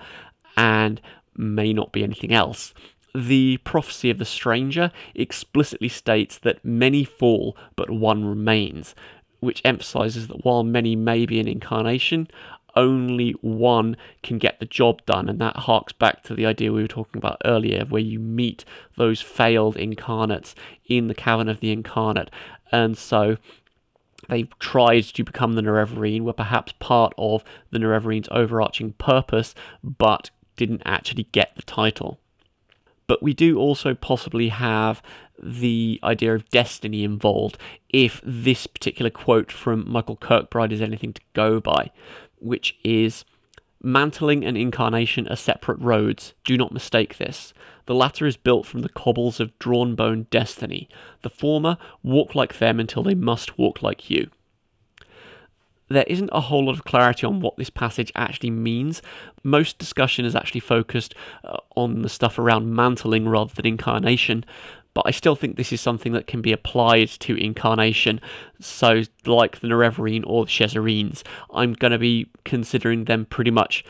and 0.56 1.00
may 1.37 1.73
not 1.73 1.92
be 1.92 2.02
anything 2.02 2.33
else. 2.33 2.73
The 3.14 3.59
prophecy 3.59 4.11
of 4.11 4.18
the 4.18 4.25
stranger 4.25 4.90
explicitly 5.14 5.88
states 5.88 6.38
that 6.38 6.64
many 6.64 7.04
fall, 7.04 7.56
but 7.75 7.90
one 7.90 8.25
remains, 8.25 8.95
which 9.40 9.62
emphasizes 9.64 10.28
that 10.28 10.45
while 10.45 10.62
many 10.62 10.97
may 10.97 11.25
be 11.25 11.40
an 11.40 11.49
incarnation, 11.49 12.28
only 12.75 13.30
one 13.40 13.97
can 14.23 14.37
get 14.37 14.61
the 14.61 14.66
job 14.66 15.04
done. 15.06 15.30
And 15.30 15.40
that 15.40 15.56
harks 15.56 15.95
back 15.95 16.23
to 16.25 16.35
the 16.35 16.45
idea 16.45 16.73
we 16.73 16.83
were 16.83 16.88
talking 16.88 17.18
about 17.18 17.40
earlier, 17.45 17.87
where 17.87 18.02
you 18.02 18.18
meet 18.18 18.66
those 18.97 19.23
failed 19.23 19.76
incarnates 19.76 20.54
in 20.87 21.09
the 21.09 21.14
cavern 21.14 21.49
of 21.49 21.61
the 21.61 21.73
incarnate. 21.73 22.30
And 22.71 22.99
so 22.99 23.38
they 24.28 24.45
tried 24.59 25.04
to 25.04 25.25
become 25.25 25.54
the 25.54 25.62
Nerevarine, 25.62 26.23
were 26.23 26.33
perhaps 26.33 26.73
part 26.78 27.12
of 27.18 27.45
the 27.71 27.78
Nerevarines' 27.78 28.28
overarching 28.30 28.92
purpose, 28.95 29.54
but 29.83 30.30
didn't 30.56 30.83
actually 30.85 31.25
get 31.33 31.52
the 31.56 31.62
title. 31.62 32.18
But 33.06 33.23
we 33.23 33.35
do 33.35 33.59
also 33.59 33.95
possibly 33.95 34.49
have 34.49 35.00
the 35.40 36.00
idea 36.02 36.35
of 36.35 36.49
destiny 36.49 37.04
involved 37.04 37.59
if 37.90 38.21
this 38.25 38.66
particular 38.66 39.11
quote 39.11 39.52
from 39.52 39.88
Michael 39.88 40.16
Kirkbride 40.16 40.73
is 40.73 40.80
anything 40.80 41.12
to 41.12 41.21
go 41.35 41.61
by 41.61 41.90
which 42.38 42.76
is 42.85 43.25
Mantling 43.83 44.45
and 44.45 44.56
incarnation 44.56 45.28
are 45.28 45.37
separate 45.37 45.78
roads. 45.78 46.33
Do 46.45 46.56
not 46.56 46.73
mistake 46.73 47.18
this. 47.18 47.52
The 47.87 47.95
latter 47.95 48.26
is 48.26 48.37
built 48.37 48.66
from 48.66 48.83
the 48.83 48.88
cobbles 48.88 49.40
of 49.40 49.59
drawn 49.59 49.95
bone 49.95 50.26
destiny. 50.31 50.88
The 51.23 51.31
former, 51.31 51.78
walk 52.02 52.35
like 52.35 52.59
them 52.59 52.78
until 52.81 53.02
they 53.02 53.14
must 53.14 53.59
walk 53.59 53.83
like 53.83 54.11
you. 54.11 54.31
There 55.88 56.05
isn't 56.09 56.31
a 56.33 56.40
whole 56.40 56.66
lot 56.66 56.75
of 56.75 56.85
clarity 56.85 57.26
on 57.26 57.40
what 57.40 57.57
this 57.57 57.71
passage 57.71 58.11
actually 58.16 58.50
means. 58.50 59.02
Most 59.45 59.78
discussion 59.78 60.25
is 60.25 60.35
actually 60.35 60.61
focused 60.61 61.14
uh, 61.45 61.59
on 61.76 62.02
the 62.02 62.09
stuff 62.09 62.40
around 62.40 62.75
mantling 62.75 63.28
rather 63.28 63.55
than 63.55 63.66
incarnation, 63.66 64.45
but 64.97 65.05
I 65.05 65.11
still 65.11 65.37
think 65.37 65.57
this 65.57 65.75
is 65.75 65.83
something 65.83 66.12
that 66.12 66.26
can 66.26 66.40
be 66.40 66.52
applied 66.52 67.09
to 67.09 67.37
Incarnation. 67.37 68.19
So, 68.61 69.02
like 69.26 69.61
the 69.61 69.69
Nerevarine 69.69 70.25
or 70.26 70.47
the 70.47 70.50
Chezarines, 70.50 71.23
I'm 71.52 71.75
going 71.75 71.93
to 71.93 71.99
be 71.99 72.31
considering 72.47 73.05
them 73.05 73.26
pretty 73.26 73.50
much 73.50 73.85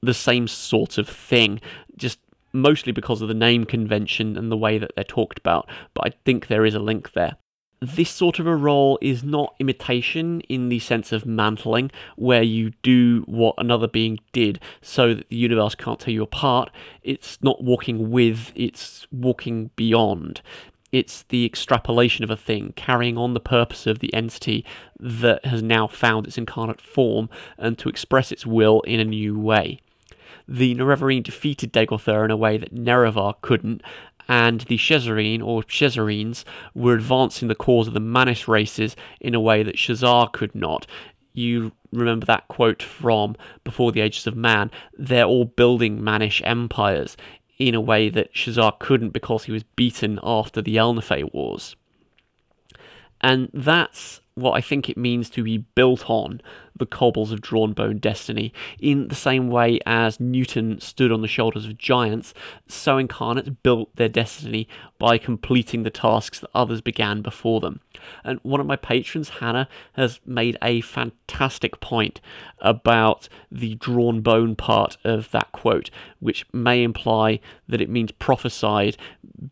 the 0.00 0.14
same 0.14 0.48
sort 0.48 0.96
of 0.96 1.06
thing, 1.06 1.60
just 1.98 2.18
mostly 2.52 2.92
because 2.92 3.22
of 3.22 3.28
the 3.28 3.34
name 3.34 3.64
convention 3.64 4.36
and 4.36 4.50
the 4.50 4.56
way 4.56 4.78
that 4.78 4.92
they're 4.94 5.04
talked 5.04 5.38
about, 5.38 5.68
but 5.94 6.06
I 6.06 6.16
think 6.24 6.46
there 6.46 6.64
is 6.64 6.74
a 6.74 6.80
link 6.80 7.12
there 7.12 7.36
this 7.80 8.10
sort 8.10 8.38
of 8.38 8.46
a 8.46 8.56
role 8.56 8.98
is 9.00 9.22
not 9.22 9.54
imitation 9.58 10.40
in 10.42 10.68
the 10.68 10.78
sense 10.78 11.12
of 11.12 11.26
mantling, 11.26 11.90
where 12.16 12.42
you 12.42 12.72
do 12.82 13.22
what 13.26 13.54
another 13.58 13.86
being 13.86 14.18
did 14.32 14.60
so 14.80 15.14
that 15.14 15.28
the 15.28 15.36
universe 15.36 15.74
can't 15.74 16.00
tell 16.00 16.14
you 16.14 16.22
apart. 16.22 16.70
It's 17.02 17.38
not 17.42 17.62
walking 17.62 18.10
with, 18.10 18.52
it's 18.54 19.06
walking 19.12 19.70
beyond. 19.76 20.42
It's 20.90 21.22
the 21.24 21.44
extrapolation 21.44 22.24
of 22.24 22.30
a 22.30 22.36
thing, 22.36 22.72
carrying 22.74 23.18
on 23.18 23.34
the 23.34 23.40
purpose 23.40 23.86
of 23.86 23.98
the 23.98 24.12
entity 24.14 24.64
that 24.98 25.44
has 25.44 25.62
now 25.62 25.86
found 25.86 26.26
its 26.26 26.38
incarnate 26.38 26.80
form 26.80 27.28
and 27.58 27.78
to 27.78 27.88
express 27.88 28.32
its 28.32 28.46
will 28.46 28.80
in 28.82 28.98
a 28.98 29.04
new 29.04 29.38
way 29.38 29.80
the 30.46 30.74
Nerevarine 30.74 31.22
defeated 31.22 31.72
Dagoth 31.72 32.08
Ur 32.08 32.24
in 32.24 32.30
a 32.30 32.36
way 32.36 32.56
that 32.56 32.74
Nerevar 32.74 33.34
couldn't, 33.42 33.82
and 34.28 34.60
the 34.62 34.76
Shezarrine 34.76 35.42
or 35.42 35.62
Shezarrines 35.62 36.44
were 36.74 36.94
advancing 36.94 37.48
the 37.48 37.54
cause 37.54 37.88
of 37.88 37.94
the 37.94 38.00
Mannish 38.00 38.46
races 38.46 38.94
in 39.20 39.34
a 39.34 39.40
way 39.40 39.62
that 39.62 39.76
Shezarr 39.76 40.32
could 40.32 40.54
not. 40.54 40.86
You 41.32 41.72
remember 41.92 42.26
that 42.26 42.48
quote 42.48 42.82
from 42.82 43.36
Before 43.64 43.92
the 43.92 44.00
Ages 44.00 44.26
of 44.26 44.36
Man. 44.36 44.70
They're 44.98 45.24
all 45.24 45.46
building 45.46 46.02
Mannish 46.02 46.42
empires 46.44 47.16
in 47.58 47.74
a 47.74 47.80
way 47.80 48.08
that 48.10 48.34
Shezarr 48.34 48.78
couldn't 48.78 49.10
because 49.10 49.44
he 49.44 49.52
was 49.52 49.62
beaten 49.62 50.18
after 50.22 50.60
the 50.60 50.76
Elnofey 50.76 51.32
Wars. 51.32 51.74
And 53.20 53.50
that's 53.52 54.20
what 54.34 54.52
I 54.52 54.60
think 54.60 54.88
it 54.88 54.96
means 54.96 55.28
to 55.30 55.42
be 55.42 55.58
built 55.58 56.08
on 56.08 56.40
the 56.78 56.86
cobbles 56.86 57.32
of 57.32 57.40
drawn 57.40 57.72
bone 57.72 57.98
destiny. 57.98 58.52
In 58.80 59.08
the 59.08 59.14
same 59.14 59.48
way 59.48 59.78
as 59.86 60.20
Newton 60.20 60.80
stood 60.80 61.12
on 61.12 61.22
the 61.22 61.28
shoulders 61.28 61.66
of 61.66 61.78
giants, 61.78 62.34
so 62.66 62.98
incarnates 62.98 63.50
built 63.62 63.94
their 63.96 64.08
destiny 64.08 64.68
by 64.98 65.18
completing 65.18 65.82
the 65.82 65.90
tasks 65.90 66.40
that 66.40 66.50
others 66.54 66.80
began 66.80 67.22
before 67.22 67.60
them. 67.60 67.80
And 68.24 68.40
one 68.42 68.60
of 68.60 68.66
my 68.66 68.76
patrons, 68.76 69.28
Hannah, 69.28 69.68
has 69.94 70.20
made 70.24 70.56
a 70.62 70.80
fantastic 70.80 71.80
point 71.80 72.20
about 72.60 73.28
the 73.50 73.74
drawn 73.76 74.20
bone 74.20 74.56
part 74.56 74.96
of 75.04 75.30
that 75.30 75.52
quote, 75.52 75.90
which 76.20 76.46
may 76.52 76.82
imply 76.82 77.40
that 77.68 77.80
it 77.80 77.90
means 77.90 78.12
prophesied 78.12 78.96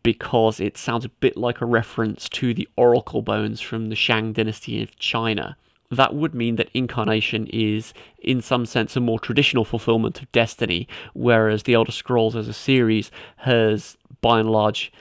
because 0.03 0.59
it 0.59 0.77
sounds 0.77 1.05
a 1.05 1.09
bit 1.09 1.37
like 1.37 1.61
a 1.61 1.65
reference 1.65 2.27
to 2.29 2.53
the 2.53 2.67
oracle 2.75 3.21
bones 3.21 3.61
from 3.61 3.89
the 3.89 3.95
Shang 3.95 4.33
dynasty 4.33 4.81
of 4.81 4.97
China 4.97 5.57
that 5.89 6.13
would 6.13 6.35
mean 6.35 6.57
that 6.57 6.69
incarnation 6.73 7.47
is, 7.47 7.93
in 8.19 8.41
some 8.41 8.65
sense, 8.65 8.95
a 8.95 8.99
more 8.99 9.19
traditional 9.19 9.63
fulfillment 9.63 10.21
of 10.21 10.31
destiny, 10.31 10.87
whereas 11.13 11.63
the 11.63 11.73
Elder 11.73 11.91
Scrolls 11.91 12.35
as 12.35 12.47
a 12.47 12.53
series 12.53 13.09
has, 13.37 13.97
by 14.21 14.39
and 14.39 14.49
large, 14.49 14.91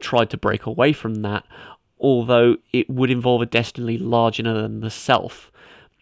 tried 0.00 0.30
to 0.30 0.36
break 0.36 0.66
away 0.66 0.92
from 0.92 1.16
that, 1.22 1.44
although 2.00 2.56
it 2.72 2.90
would 2.90 3.10
involve 3.10 3.42
a 3.42 3.46
destiny 3.46 3.96
larger 3.96 4.42
than 4.42 4.80
the 4.80 4.90
self, 4.90 5.52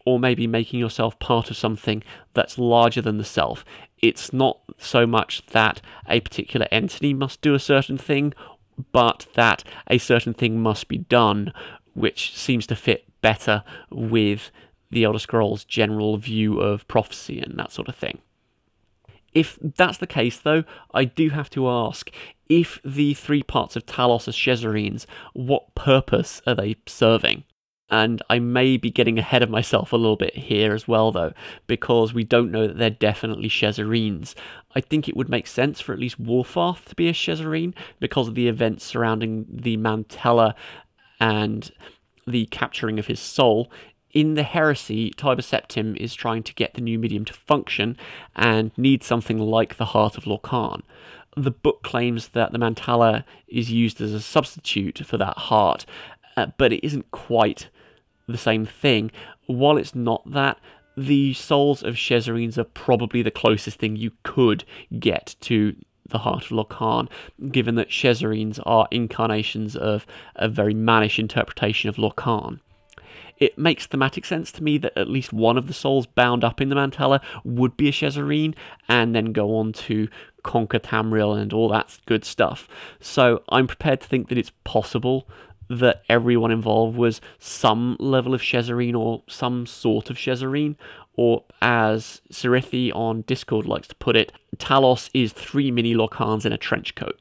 or 0.06 0.18
maybe 0.18 0.46
making 0.46 0.80
yourself 0.80 1.18
part 1.18 1.50
of 1.50 1.56
something 1.56 2.02
that's 2.32 2.58
larger 2.58 3.02
than 3.02 3.18
the 3.18 3.24
self. 3.24 3.64
It's 3.98 4.32
not 4.32 4.58
so 4.78 5.06
much 5.06 5.44
that 5.48 5.82
a 6.08 6.20
particular 6.20 6.66
entity 6.72 7.12
must 7.12 7.42
do 7.42 7.52
a 7.52 7.58
certain 7.58 7.98
thing, 7.98 8.32
but 8.92 9.26
that 9.34 9.62
a 9.88 9.98
certain 9.98 10.32
thing 10.32 10.58
must 10.58 10.88
be 10.88 10.96
done, 10.96 11.52
which 11.92 12.34
seems 12.34 12.66
to 12.68 12.76
fit 12.76 13.04
better 13.20 13.64
with 13.90 14.50
the 14.90 15.04
Elder 15.04 15.18
Scrolls' 15.18 15.64
general 15.64 16.16
view 16.16 16.60
of 16.60 16.86
prophecy 16.88 17.40
and 17.40 17.58
that 17.58 17.72
sort 17.72 17.88
of 17.88 17.96
thing. 17.96 18.18
If 19.32 19.58
that's 19.60 19.98
the 19.98 20.06
case, 20.06 20.38
though, 20.38 20.64
I 20.92 21.04
do 21.04 21.30
have 21.30 21.50
to 21.50 21.68
ask 21.68 22.10
if 22.48 22.80
the 22.84 23.14
three 23.14 23.44
parts 23.44 23.76
of 23.76 23.86
Talos 23.86 24.26
are 24.26 24.32
Shezarrines, 24.32 25.06
what 25.34 25.74
purpose 25.76 26.42
are 26.46 26.54
they 26.54 26.76
serving? 26.86 27.44
And 27.92 28.22
I 28.30 28.38
may 28.38 28.76
be 28.76 28.90
getting 28.90 29.18
ahead 29.18 29.42
of 29.42 29.50
myself 29.50 29.92
a 29.92 29.96
little 29.96 30.16
bit 30.16 30.36
here 30.36 30.74
as 30.74 30.86
well, 30.86 31.10
though, 31.10 31.32
because 31.66 32.14
we 32.14 32.24
don't 32.24 32.52
know 32.52 32.66
that 32.68 32.78
they're 32.78 32.90
definitely 32.90 33.48
Shezarrines. 33.48 34.34
I 34.74 34.80
think 34.80 35.08
it 35.08 35.16
would 35.16 35.28
make 35.28 35.46
sense 35.46 35.80
for 35.80 35.92
at 35.92 35.98
least 35.98 36.22
Wulfharth 36.22 36.84
to 36.86 36.94
be 36.94 37.08
a 37.08 37.12
Shezarrine 37.12 37.74
because 37.98 38.28
of 38.28 38.34
the 38.34 38.48
events 38.48 38.84
surrounding 38.84 39.46
the 39.48 39.76
Mantella 39.76 40.54
and 41.20 41.70
the 42.30 42.46
capturing 42.46 42.98
of 42.98 43.06
his 43.06 43.20
soul. 43.20 43.70
In 44.12 44.34
the 44.34 44.42
heresy, 44.42 45.10
Tiber 45.10 45.42
Septim 45.42 45.96
is 45.96 46.14
trying 46.14 46.42
to 46.42 46.54
get 46.54 46.74
the 46.74 46.80
new 46.80 46.98
medium 46.98 47.24
to 47.26 47.32
function 47.32 47.96
and 48.34 48.72
needs 48.76 49.06
something 49.06 49.38
like 49.38 49.76
the 49.76 49.86
heart 49.86 50.16
of 50.16 50.24
Lorkhan. 50.24 50.82
The 51.36 51.52
book 51.52 51.82
claims 51.82 52.28
that 52.28 52.50
the 52.50 52.58
Mantella 52.58 53.24
is 53.46 53.70
used 53.70 54.00
as 54.00 54.12
a 54.12 54.20
substitute 54.20 54.98
for 55.06 55.16
that 55.16 55.38
heart, 55.38 55.86
uh, 56.36 56.46
but 56.58 56.72
it 56.72 56.84
isn't 56.84 57.10
quite 57.12 57.68
the 58.26 58.38
same 58.38 58.66
thing. 58.66 59.12
While 59.46 59.76
it's 59.76 59.94
not 59.94 60.28
that, 60.30 60.58
the 60.96 61.32
souls 61.34 61.82
of 61.82 61.94
Shezarrines 61.94 62.58
are 62.58 62.64
probably 62.64 63.22
the 63.22 63.30
closest 63.30 63.78
thing 63.78 63.96
you 63.96 64.12
could 64.22 64.64
get 64.98 65.36
to 65.42 65.76
the 66.10 66.18
heart 66.18 66.44
of 66.44 66.50
Lorkhan, 66.50 67.08
given 67.50 67.74
that 67.76 67.88
Shezarrines 67.88 68.60
are 68.66 68.88
incarnations 68.90 69.76
of 69.76 70.06
a 70.36 70.48
very 70.48 70.74
mannish 70.74 71.18
interpretation 71.18 71.88
of 71.88 71.96
Lorkhan. 71.96 72.60
It 73.38 73.56
makes 73.56 73.86
thematic 73.86 74.26
sense 74.26 74.52
to 74.52 74.62
me 74.62 74.76
that 74.78 74.98
at 74.98 75.08
least 75.08 75.32
one 75.32 75.56
of 75.56 75.66
the 75.66 75.72
souls 75.72 76.06
bound 76.06 76.44
up 76.44 76.60
in 76.60 76.68
the 76.68 76.74
Mantella 76.74 77.22
would 77.42 77.74
be 77.74 77.88
a 77.88 77.92
Shezarrine, 77.92 78.54
and 78.86 79.14
then 79.14 79.32
go 79.32 79.56
on 79.56 79.72
to 79.72 80.08
conquer 80.42 80.78
Tamriel 80.78 81.40
and 81.40 81.52
all 81.52 81.68
that 81.70 81.98
good 82.06 82.24
stuff. 82.24 82.68
So 83.00 83.42
I'm 83.48 83.66
prepared 83.66 84.02
to 84.02 84.08
think 84.08 84.28
that 84.28 84.38
it's 84.38 84.52
possible 84.64 85.26
that 85.70 86.02
everyone 86.08 86.50
involved 86.50 86.98
was 86.98 87.20
some 87.38 87.96
level 88.00 88.34
of 88.34 88.42
Shezarrine 88.42 88.96
or 88.96 89.22
some 89.28 89.66
sort 89.66 90.10
of 90.10 90.16
Shezarrine, 90.16 90.76
or 91.20 91.44
as 91.60 92.22
Sirithi 92.32 92.90
on 92.94 93.20
Discord 93.26 93.66
likes 93.66 93.88
to 93.88 93.94
put 93.96 94.16
it, 94.16 94.32
Talos 94.56 95.10
is 95.12 95.34
three 95.34 95.70
mini 95.70 95.94
Lorkhans 95.94 96.46
in 96.46 96.52
a 96.54 96.56
trench 96.56 96.94
coat. 96.94 97.20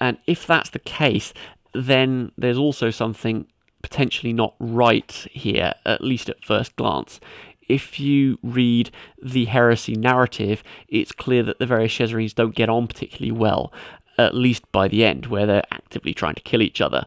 And 0.00 0.18
if 0.26 0.48
that's 0.48 0.70
the 0.70 0.80
case, 0.80 1.32
then 1.72 2.32
there's 2.36 2.58
also 2.58 2.90
something 2.90 3.46
potentially 3.82 4.32
not 4.32 4.56
right 4.58 5.12
here, 5.30 5.74
at 5.84 6.02
least 6.02 6.28
at 6.28 6.44
first 6.44 6.74
glance. 6.74 7.20
If 7.68 8.00
you 8.00 8.40
read 8.42 8.90
the 9.22 9.44
heresy 9.44 9.94
narrative, 9.94 10.64
it's 10.88 11.12
clear 11.12 11.44
that 11.44 11.60
the 11.60 11.66
various 11.66 11.92
Shezarrines 11.92 12.34
don't 12.34 12.56
get 12.56 12.68
on 12.68 12.88
particularly 12.88 13.30
well, 13.30 13.72
at 14.18 14.34
least 14.34 14.64
by 14.72 14.88
the 14.88 15.04
end, 15.04 15.26
where 15.26 15.46
they're 15.46 15.62
actively 15.70 16.14
trying 16.14 16.34
to 16.34 16.42
kill 16.42 16.62
each 16.62 16.80
other. 16.80 17.06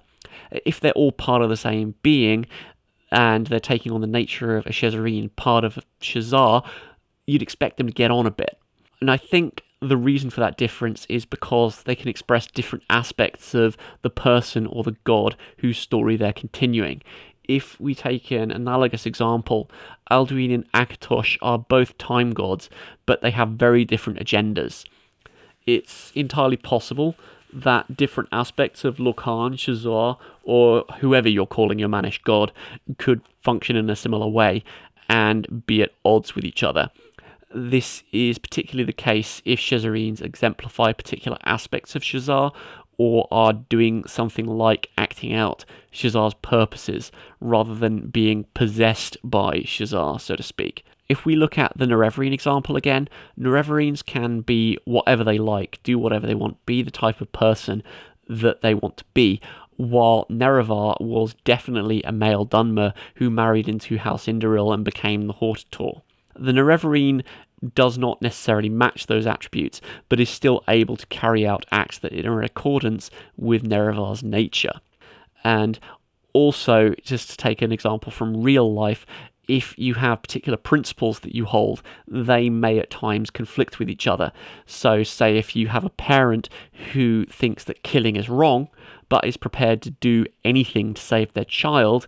If 0.51 0.79
they're 0.79 0.93
all 0.93 1.11
part 1.11 1.41
of 1.41 1.49
the 1.49 1.57
same 1.57 1.95
being, 2.01 2.45
and 3.11 3.47
they're 3.47 3.59
taking 3.59 3.91
on 3.91 4.01
the 4.01 4.07
nature 4.07 4.57
of 4.57 4.65
a 4.65 4.71
Shezarrine, 4.71 5.35
part 5.35 5.63
of 5.63 5.79
Shezarr, 6.01 6.65
you'd 7.25 7.41
expect 7.41 7.77
them 7.77 7.87
to 7.87 7.93
get 7.93 8.11
on 8.11 8.25
a 8.25 8.31
bit. 8.31 8.57
And 9.01 9.09
I 9.09 9.17
think 9.17 9.63
the 9.81 9.97
reason 9.97 10.29
for 10.29 10.41
that 10.41 10.57
difference 10.57 11.05
is 11.07 11.25
because 11.25 11.83
they 11.83 11.95
can 11.95 12.09
express 12.09 12.47
different 12.47 12.83
aspects 12.89 13.53
of 13.53 13.77
the 14.01 14.09
person 14.09 14.65
or 14.67 14.83
the 14.83 14.97
god 15.03 15.35
whose 15.57 15.77
story 15.77 16.17
they're 16.17 16.33
continuing. 16.33 17.01
If 17.47 17.79
we 17.79 17.95
take 17.95 18.29
an 18.31 18.51
analogous 18.51 19.05
example, 19.05 19.71
Alduin 20.11 20.53
and 20.53 20.71
Akatosh 20.73 21.37
are 21.41 21.57
both 21.57 21.97
time 21.97 22.31
gods, 22.31 22.69
but 23.05 23.21
they 23.21 23.31
have 23.31 23.49
very 23.49 23.85
different 23.85 24.19
agendas. 24.19 24.85
It's 25.65 26.11
entirely 26.13 26.57
possible 26.57 27.15
that 27.53 27.97
different 27.97 28.29
aspects 28.31 28.83
of 28.83 28.97
Lorkhan, 28.97 29.53
Shezarr, 29.53 30.17
or 30.43 30.85
whoever 30.99 31.29
you're 31.29 31.47
calling 31.47 31.79
your 31.79 31.89
Mannish 31.89 32.21
god 32.23 32.51
could 32.97 33.21
function 33.41 33.75
in 33.75 33.89
a 33.89 33.95
similar 33.95 34.27
way 34.27 34.63
and 35.09 35.65
be 35.65 35.81
at 35.81 35.91
odds 36.05 36.35
with 36.35 36.45
each 36.45 36.63
other. 36.63 36.89
This 37.53 38.03
is 38.11 38.37
particularly 38.37 38.85
the 38.85 38.93
case 38.93 39.41
if 39.43 39.59
Shezarrines 39.59 40.21
exemplify 40.21 40.93
particular 40.93 41.37
aspects 41.45 41.95
of 41.95 42.03
Shezarr 42.03 42.53
or 42.97 43.27
are 43.31 43.53
doing 43.53 44.05
something 44.05 44.45
like 44.45 44.89
acting 44.97 45.33
out 45.33 45.65
Shezarr's 45.91 46.35
purposes 46.35 47.11
rather 47.39 47.73
than 47.73 48.09
being 48.09 48.45
possessed 48.53 49.17
by 49.23 49.61
Shezarr, 49.61 50.21
so 50.21 50.35
to 50.35 50.43
speak. 50.43 50.85
If 51.09 51.25
we 51.25 51.35
look 51.35 51.57
at 51.57 51.73
the 51.75 51.85
Nerevarine 51.85 52.33
example 52.33 52.75
again, 52.75 53.09
Nerevarines 53.37 54.05
can 54.05 54.41
be 54.41 54.77
whatever 54.85 55.23
they 55.23 55.39
like, 55.39 55.79
do 55.83 55.97
whatever 55.97 56.27
they 56.27 56.35
want, 56.35 56.63
be 56.67 56.83
the 56.83 56.91
type 56.91 57.19
of 57.19 57.31
person 57.31 57.81
that 58.27 58.61
they 58.61 58.75
want 58.75 58.97
to 58.97 59.05
be, 59.15 59.41
while 59.75 60.27
Nerevar 60.29 61.01
was 61.01 61.35
definitely 61.43 62.03
a 62.03 62.11
male 62.11 62.45
Dunmer 62.45 62.93
who 63.15 63.29
married 63.31 63.67
into 63.67 63.97
House 63.97 64.27
Indoril 64.27 64.71
and 64.71 64.85
became 64.85 65.25
the 65.25 65.33
Hortator. 65.33 66.01
The 66.35 66.51
Nerevarine 66.51 67.23
does 67.73 67.97
not 67.97 68.21
necessarily 68.21 68.69
match 68.69 69.07
those 69.07 69.25
attributes, 69.25 69.81
but 70.09 70.19
is 70.19 70.29
still 70.29 70.63
able 70.67 70.95
to 70.95 71.07
carry 71.07 71.45
out 71.45 71.65
acts 71.71 71.97
that 71.99 72.13
are 72.13 72.39
in 72.39 72.45
accordance 72.45 73.09
with 73.35 73.63
Nerevar's 73.63 74.21
nature. 74.21 74.79
And 75.43 75.79
also, 76.33 76.93
just 77.01 77.31
to 77.31 77.37
take 77.37 77.61
an 77.61 77.71
example 77.71 78.11
from 78.11 78.43
real 78.43 78.71
life, 78.73 79.05
if 79.49 79.73
you 79.79 79.95
have 79.95 80.21
particular 80.21 80.57
principles 80.57 81.21
that 81.21 81.33
you 81.33 81.43
hold, 81.43 81.81
they 82.07 82.51
may 82.51 82.77
at 82.77 82.91
times 82.91 83.31
conflict 83.31 83.79
with 83.79 83.89
each 83.89 84.05
other. 84.05 84.31
So, 84.67 85.01
say 85.01 85.37
if 85.37 85.55
you 85.55 85.67
have 85.69 85.83
a 85.83 85.89
parent 85.89 86.49
who 86.93 87.25
thinks 87.25 87.63
that 87.63 87.81
killing 87.81 88.15
is 88.15 88.29
wrong, 88.29 88.69
but 89.09 89.25
is 89.25 89.37
prepared 89.37 89.81
to 89.81 89.89
do 89.89 90.27
anything 90.45 90.93
to 90.93 91.01
save 91.01 91.33
their 91.33 91.45
child, 91.45 92.05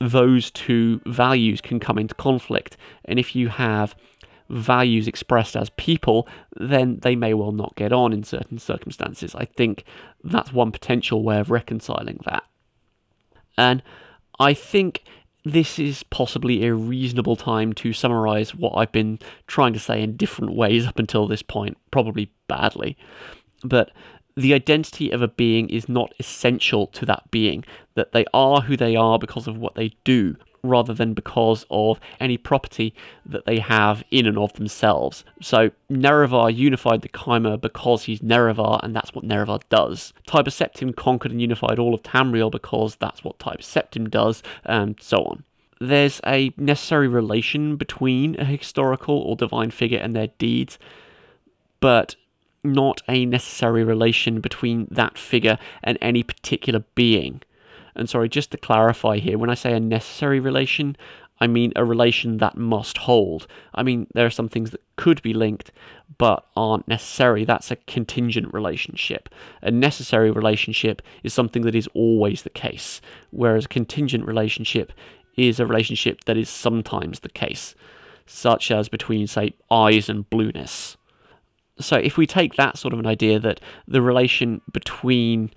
those 0.00 0.50
two 0.50 1.00
values 1.06 1.60
can 1.60 1.78
come 1.78 1.96
into 1.96 2.14
conflict. 2.16 2.76
And 3.04 3.20
if 3.20 3.36
you 3.36 3.48
have 3.50 3.94
values 4.50 5.06
expressed 5.06 5.56
as 5.56 5.70
people, 5.70 6.26
then 6.56 6.98
they 7.02 7.14
may 7.14 7.34
well 7.34 7.52
not 7.52 7.76
get 7.76 7.92
on 7.92 8.12
in 8.12 8.24
certain 8.24 8.58
circumstances. 8.58 9.32
I 9.36 9.44
think 9.44 9.84
that's 10.24 10.52
one 10.52 10.72
potential 10.72 11.22
way 11.22 11.38
of 11.38 11.52
reconciling 11.52 12.18
that. 12.24 12.42
And 13.56 13.80
I 14.40 14.54
think 14.54 15.04
this 15.44 15.78
is 15.78 16.02
possibly 16.04 16.64
a 16.64 16.74
reasonable 16.74 17.36
time 17.36 17.72
to 17.74 17.92
summarize 17.92 18.54
what 18.54 18.72
I've 18.76 18.92
been 18.92 19.18
trying 19.46 19.74
to 19.74 19.78
say 19.78 20.02
in 20.02 20.16
different 20.16 20.54
ways 20.54 20.86
up 20.86 20.98
until 20.98 21.28
this 21.28 21.42
point, 21.42 21.76
probably 21.90 22.30
badly. 22.48 22.96
But 23.62 23.90
the 24.36 24.54
identity 24.54 25.10
of 25.10 25.20
a 25.20 25.28
being 25.28 25.68
is 25.68 25.88
not 25.88 26.12
essential 26.18 26.86
to 26.88 27.06
that 27.06 27.30
being, 27.30 27.64
that 27.94 28.12
they 28.12 28.24
are 28.32 28.62
who 28.62 28.76
they 28.76 28.96
are 28.96 29.18
because 29.18 29.46
of 29.46 29.58
what 29.58 29.74
they 29.74 29.92
do, 30.02 30.36
rather 30.64 30.94
than 30.94 31.14
because 31.14 31.64
of 31.70 32.00
any 32.18 32.36
property 32.36 32.94
that 33.24 33.46
they 33.46 33.58
have 33.58 34.02
in 34.10 34.26
and 34.26 34.38
of 34.38 34.52
themselves. 34.54 35.24
So 35.40 35.70
Nerevar 35.90 36.54
unified 36.54 37.02
the 37.02 37.08
Chimer 37.08 37.60
because 37.60 38.04
he's 38.04 38.20
Nerevar, 38.20 38.80
and 38.82 38.96
that's 38.96 39.14
what 39.14 39.24
Nerevar 39.24 39.60
does. 39.68 40.12
Tiber 40.26 40.50
Septim 40.50 40.96
conquered 40.96 41.30
and 41.32 41.40
unified 41.40 41.78
all 41.78 41.94
of 41.94 42.02
Tamriel 42.02 42.50
because 42.50 42.96
that's 42.96 43.22
what 43.22 43.38
Tiber 43.38 43.62
Septim 43.62 44.10
does, 44.10 44.42
and 44.64 44.96
so 45.00 45.24
on. 45.24 45.44
There's 45.80 46.20
a 46.26 46.52
necessary 46.56 47.08
relation 47.08 47.76
between 47.76 48.40
a 48.40 48.44
historical 48.44 49.18
or 49.18 49.36
divine 49.36 49.70
figure 49.70 49.98
and 49.98 50.16
their 50.16 50.28
deeds, 50.38 50.78
but 51.80 52.16
not 52.62 53.02
a 53.08 53.26
necessary 53.26 53.84
relation 53.84 54.40
between 54.40 54.88
that 54.90 55.18
figure 55.18 55.58
and 55.82 55.98
any 56.00 56.22
particular 56.22 56.84
being. 56.94 57.42
And 57.96 58.08
sorry, 58.08 58.28
just 58.28 58.50
to 58.50 58.56
clarify 58.56 59.18
here, 59.18 59.38
when 59.38 59.50
I 59.50 59.54
say 59.54 59.72
a 59.72 59.80
necessary 59.80 60.40
relation, 60.40 60.96
I 61.40 61.46
mean 61.46 61.72
a 61.76 61.84
relation 61.84 62.38
that 62.38 62.56
must 62.56 62.98
hold. 62.98 63.46
I 63.74 63.82
mean, 63.82 64.06
there 64.14 64.26
are 64.26 64.30
some 64.30 64.48
things 64.48 64.70
that 64.70 64.80
could 64.96 65.20
be 65.22 65.34
linked 65.34 65.72
but 66.16 66.46
aren't 66.56 66.86
necessary. 66.86 67.44
That's 67.44 67.70
a 67.70 67.76
contingent 67.76 68.52
relationship. 68.54 69.28
A 69.62 69.70
necessary 69.70 70.30
relationship 70.30 71.02
is 71.22 71.34
something 71.34 71.62
that 71.62 71.74
is 71.74 71.88
always 71.94 72.42
the 72.42 72.50
case, 72.50 73.00
whereas 73.30 73.64
a 73.64 73.68
contingent 73.68 74.26
relationship 74.26 74.92
is 75.36 75.58
a 75.58 75.66
relationship 75.66 76.24
that 76.24 76.36
is 76.36 76.48
sometimes 76.48 77.20
the 77.20 77.28
case, 77.28 77.74
such 78.26 78.70
as 78.70 78.88
between, 78.88 79.26
say, 79.26 79.54
eyes 79.70 80.08
and 80.08 80.28
blueness. 80.30 80.96
So, 81.80 81.96
if 81.96 82.16
we 82.16 82.26
take 82.26 82.54
that 82.54 82.78
sort 82.78 82.94
of 82.94 83.00
an 83.00 83.06
idea 83.06 83.40
that 83.40 83.60
the 83.88 84.00
relation 84.00 84.60
between 84.72 85.50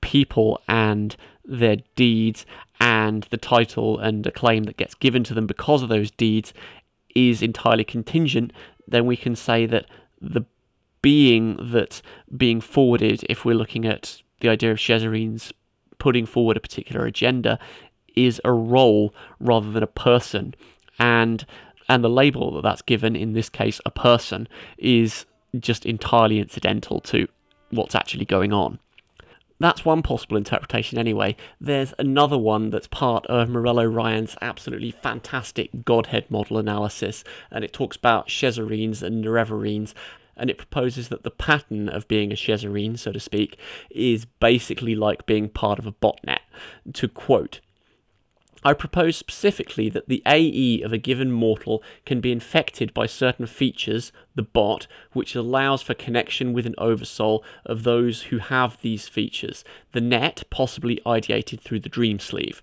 people 0.00 0.60
and 0.68 1.16
their 1.44 1.76
deeds 1.96 2.46
and 2.80 3.24
the 3.30 3.36
title 3.36 3.98
and 3.98 4.26
acclaim 4.26 4.64
that 4.64 4.76
gets 4.76 4.94
given 4.94 5.24
to 5.24 5.34
them 5.34 5.46
because 5.46 5.82
of 5.82 5.88
those 5.88 6.10
deeds 6.10 6.52
is 7.14 7.42
entirely 7.42 7.84
contingent, 7.84 8.52
then 8.88 9.06
we 9.06 9.16
can 9.16 9.36
say 9.36 9.66
that 9.66 9.86
the 10.20 10.44
being 11.02 11.58
that's 11.60 12.02
being 12.34 12.60
forwarded, 12.60 13.24
if 13.28 13.44
we're 13.44 13.54
looking 13.54 13.84
at 13.84 14.22
the 14.40 14.48
idea 14.48 14.70
of 14.70 14.78
Shezarrines 14.78 15.52
putting 15.98 16.26
forward 16.26 16.56
a 16.56 16.60
particular 16.60 17.04
agenda, 17.04 17.58
is 18.16 18.40
a 18.44 18.52
role 18.52 19.14
rather 19.38 19.70
than 19.70 19.82
a 19.82 19.88
person. 19.88 20.54
And 20.98 21.44
and 21.88 22.02
the 22.02 22.08
label 22.08 22.54
that 22.54 22.62
that's 22.62 22.80
given, 22.82 23.14
in 23.14 23.34
this 23.34 23.50
case, 23.50 23.80
a 23.84 23.90
person, 23.90 24.48
is 24.78 25.26
just 25.58 25.84
entirely 25.84 26.38
incidental 26.38 27.00
to 27.00 27.28
what's 27.70 27.94
actually 27.94 28.24
going 28.24 28.52
on. 28.52 28.78
That's 29.64 29.82
one 29.82 30.02
possible 30.02 30.36
interpretation, 30.36 30.98
anyway. 30.98 31.36
There's 31.58 31.94
another 31.98 32.36
one 32.36 32.68
that's 32.68 32.86
part 32.86 33.24
of 33.28 33.48
Morello 33.48 33.86
Ryan's 33.86 34.36
absolutely 34.42 34.90
fantastic 34.90 35.86
Godhead 35.86 36.30
model 36.30 36.58
analysis, 36.58 37.24
and 37.50 37.64
it 37.64 37.72
talks 37.72 37.96
about 37.96 38.28
Shezarrines 38.28 39.02
and 39.02 39.24
Nerevarines 39.24 39.94
and 40.36 40.50
it 40.50 40.58
proposes 40.58 41.08
that 41.08 41.22
the 41.22 41.30
pattern 41.30 41.88
of 41.88 42.08
being 42.08 42.30
a 42.30 42.34
Shezarrine, 42.34 42.98
so 42.98 43.10
to 43.12 43.20
speak, 43.20 43.56
is 43.88 44.26
basically 44.26 44.94
like 44.94 45.24
being 45.24 45.48
part 45.48 45.78
of 45.78 45.86
a 45.86 45.92
botnet. 45.92 46.40
To 46.92 47.08
quote, 47.08 47.60
I 48.64 48.72
propose 48.72 49.16
specifically 49.16 49.90
that 49.90 50.08
the 50.08 50.22
AE 50.26 50.80
of 50.82 50.92
a 50.92 50.98
given 50.98 51.30
mortal 51.30 51.82
can 52.06 52.20
be 52.20 52.32
infected 52.32 52.94
by 52.94 53.04
certain 53.04 53.46
features, 53.46 54.10
the 54.34 54.42
bot, 54.42 54.86
which 55.12 55.34
allows 55.34 55.82
for 55.82 55.92
connection 55.92 56.54
with 56.54 56.64
an 56.64 56.74
oversoul 56.78 57.44
of 57.66 57.82
those 57.82 58.22
who 58.22 58.38
have 58.38 58.80
these 58.80 59.06
features, 59.06 59.64
the 59.92 60.00
net 60.00 60.44
possibly 60.48 61.00
ideated 61.04 61.60
through 61.60 61.80
the 61.80 61.90
dream 61.90 62.18
sleeve. 62.18 62.62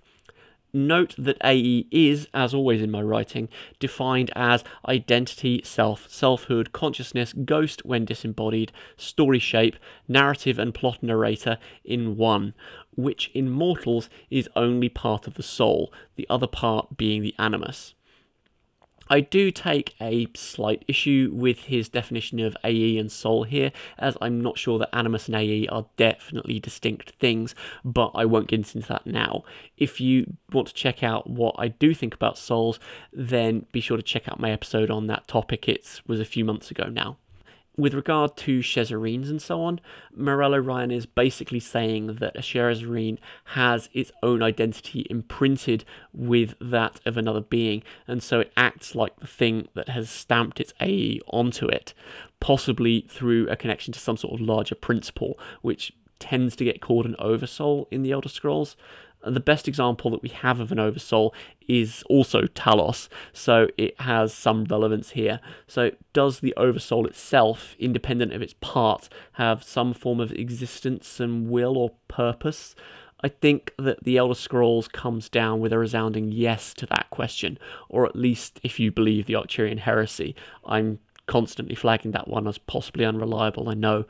Note 0.74 1.14
that 1.18 1.36
AE 1.44 1.86
is, 1.90 2.28
as 2.32 2.54
always 2.54 2.80
in 2.80 2.90
my 2.90 3.02
writing, 3.02 3.50
defined 3.78 4.30
as 4.34 4.64
identity, 4.88 5.60
self, 5.64 6.08
selfhood, 6.08 6.72
consciousness, 6.72 7.34
ghost 7.34 7.84
when 7.84 8.06
disembodied, 8.06 8.72
story 8.96 9.38
shape, 9.38 9.76
narrative 10.08 10.58
and 10.58 10.72
plot 10.72 11.02
narrator 11.02 11.58
in 11.84 12.16
one, 12.16 12.54
which 12.96 13.30
in 13.34 13.50
mortals 13.50 14.08
is 14.30 14.48
only 14.56 14.88
part 14.88 15.26
of 15.26 15.34
the 15.34 15.42
soul, 15.42 15.92
the 16.16 16.26
other 16.30 16.46
part 16.46 16.96
being 16.96 17.20
the 17.20 17.34
animus. 17.38 17.92
I 19.12 19.20
do 19.20 19.50
take 19.50 19.94
a 20.00 20.26
slight 20.34 20.86
issue 20.88 21.30
with 21.34 21.64
his 21.64 21.90
definition 21.90 22.40
of 22.40 22.56
AE 22.64 22.96
and 22.96 23.12
soul 23.12 23.42
here, 23.42 23.70
as 23.98 24.16
I'm 24.22 24.40
not 24.40 24.56
sure 24.56 24.78
that 24.78 24.96
Animus 24.96 25.26
and 25.26 25.36
AE 25.36 25.66
are 25.66 25.84
definitely 25.98 26.58
distinct 26.58 27.10
things, 27.20 27.54
but 27.84 28.12
I 28.14 28.24
won't 28.24 28.48
get 28.48 28.60
into 28.74 28.88
that 28.88 29.06
now. 29.06 29.44
If 29.76 30.00
you 30.00 30.38
want 30.50 30.68
to 30.68 30.74
check 30.74 31.02
out 31.02 31.28
what 31.28 31.54
I 31.58 31.68
do 31.68 31.92
think 31.92 32.14
about 32.14 32.38
souls, 32.38 32.80
then 33.12 33.66
be 33.70 33.82
sure 33.82 33.98
to 33.98 34.02
check 34.02 34.28
out 34.30 34.40
my 34.40 34.50
episode 34.50 34.90
on 34.90 35.08
that 35.08 35.28
topic. 35.28 35.68
It 35.68 36.00
was 36.06 36.18
a 36.18 36.24
few 36.24 36.46
months 36.46 36.70
ago 36.70 36.84
now 36.84 37.18
with 37.76 37.94
regard 37.94 38.36
to 38.36 38.60
Shezarrines 38.60 39.30
and 39.30 39.40
so 39.40 39.62
on, 39.62 39.80
Morello 40.14 40.58
Ryan 40.58 40.90
is 40.90 41.06
basically 41.06 41.60
saying 41.60 42.16
that 42.16 42.36
a 42.36 42.40
Shezarrine 42.40 43.18
has 43.44 43.88
its 43.92 44.12
own 44.22 44.42
identity 44.42 45.06
imprinted 45.08 45.84
with 46.12 46.54
that 46.60 47.00
of 47.06 47.16
another 47.16 47.40
being, 47.40 47.82
and 48.06 48.22
so 48.22 48.40
it 48.40 48.52
acts 48.56 48.94
like 48.94 49.18
the 49.20 49.26
thing 49.26 49.68
that 49.74 49.88
has 49.88 50.10
stamped 50.10 50.60
its 50.60 50.74
AE 50.80 51.20
onto 51.28 51.66
it, 51.66 51.94
possibly 52.40 53.06
through 53.08 53.48
a 53.48 53.56
connection 53.56 53.92
to 53.92 54.00
some 54.00 54.16
sort 54.16 54.34
of 54.34 54.46
larger 54.46 54.74
principle, 54.74 55.38
which 55.62 55.92
tends 56.18 56.54
to 56.56 56.64
get 56.64 56.80
called 56.80 57.06
an 57.06 57.16
oversoul 57.18 57.88
in 57.90 58.02
the 58.02 58.12
Elder 58.12 58.28
Scrolls. 58.28 58.76
The 59.24 59.40
best 59.40 59.68
example 59.68 60.10
that 60.10 60.22
we 60.22 60.30
have 60.30 60.60
of 60.60 60.72
an 60.72 60.80
oversoul 60.80 61.34
is 61.68 62.02
also 62.08 62.42
Talos, 62.42 63.08
so 63.32 63.68
it 63.78 64.00
has 64.00 64.34
some 64.34 64.64
relevance 64.64 65.10
here. 65.10 65.40
So, 65.66 65.92
does 66.12 66.40
the 66.40 66.54
oversoul 66.56 67.06
itself, 67.06 67.76
independent 67.78 68.32
of 68.32 68.42
its 68.42 68.54
parts, 68.60 69.08
have 69.32 69.62
some 69.62 69.94
form 69.94 70.18
of 70.18 70.32
existence 70.32 71.20
and 71.20 71.48
will 71.48 71.76
or 71.76 71.92
purpose? 72.08 72.74
I 73.22 73.28
think 73.28 73.72
that 73.78 74.02
the 74.02 74.16
Elder 74.16 74.34
Scrolls 74.34 74.88
comes 74.88 75.28
down 75.28 75.60
with 75.60 75.72
a 75.72 75.78
resounding 75.78 76.32
yes 76.32 76.74
to 76.74 76.86
that 76.86 77.08
question, 77.10 77.58
or 77.88 78.04
at 78.04 78.16
least 78.16 78.58
if 78.64 78.80
you 78.80 78.90
believe 78.90 79.26
the 79.26 79.34
Arcturian 79.34 79.78
heresy. 79.78 80.34
I'm 80.66 80.98
constantly 81.26 81.76
flagging 81.76 82.10
that 82.12 82.26
one 82.26 82.48
as 82.48 82.58
possibly 82.58 83.04
unreliable, 83.04 83.68
I 83.68 83.74
know, 83.74 84.06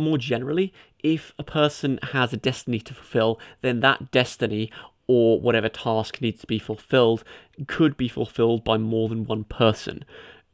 more 0.00 0.18
generally, 0.18 0.72
if 1.02 1.32
a 1.38 1.42
person 1.42 1.98
has 2.12 2.32
a 2.32 2.36
destiny 2.36 2.80
to 2.80 2.94
fulfill, 2.94 3.40
then 3.62 3.80
that 3.80 4.10
destiny 4.10 4.70
or 5.06 5.40
whatever 5.40 5.68
task 5.68 6.20
needs 6.20 6.40
to 6.40 6.46
be 6.46 6.58
fulfilled 6.58 7.24
could 7.66 7.96
be 7.96 8.08
fulfilled 8.08 8.62
by 8.62 8.78
more 8.78 9.08
than 9.08 9.24
one 9.24 9.44
person. 9.44 10.04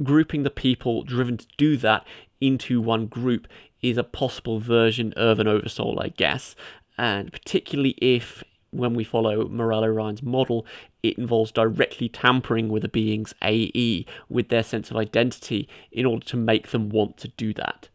Grouping 0.02 0.42
the 0.42 0.50
people 0.50 1.02
driven 1.02 1.36
to 1.36 1.46
do 1.56 1.76
that 1.76 2.06
into 2.40 2.80
one 2.80 3.06
group 3.06 3.48
is 3.82 3.98
a 3.98 4.04
possible 4.04 4.58
version 4.58 5.12
of 5.14 5.38
an 5.38 5.46
oversoul, 5.46 5.98
I 6.00 6.08
guess, 6.08 6.54
and 6.96 7.32
particularly 7.32 7.94
if 7.98 8.42
when 8.70 8.94
we 8.94 9.04
follow 9.04 9.48
Morello 9.48 9.88
Ryan's 9.88 10.22
model, 10.22 10.66
it 11.02 11.18
involves 11.18 11.52
directly 11.52 12.08
tampering 12.08 12.68
with 12.68 12.84
a 12.84 12.88
being's 12.88 13.34
AE, 13.42 14.06
with 14.28 14.48
their 14.48 14.62
sense 14.62 14.90
of 14.90 14.96
identity, 14.96 15.68
in 15.92 16.04
order 16.04 16.24
to 16.26 16.36
make 16.36 16.70
them 16.70 16.88
want 16.88 17.16
to 17.18 17.28
do 17.28 17.54
that 17.54 17.88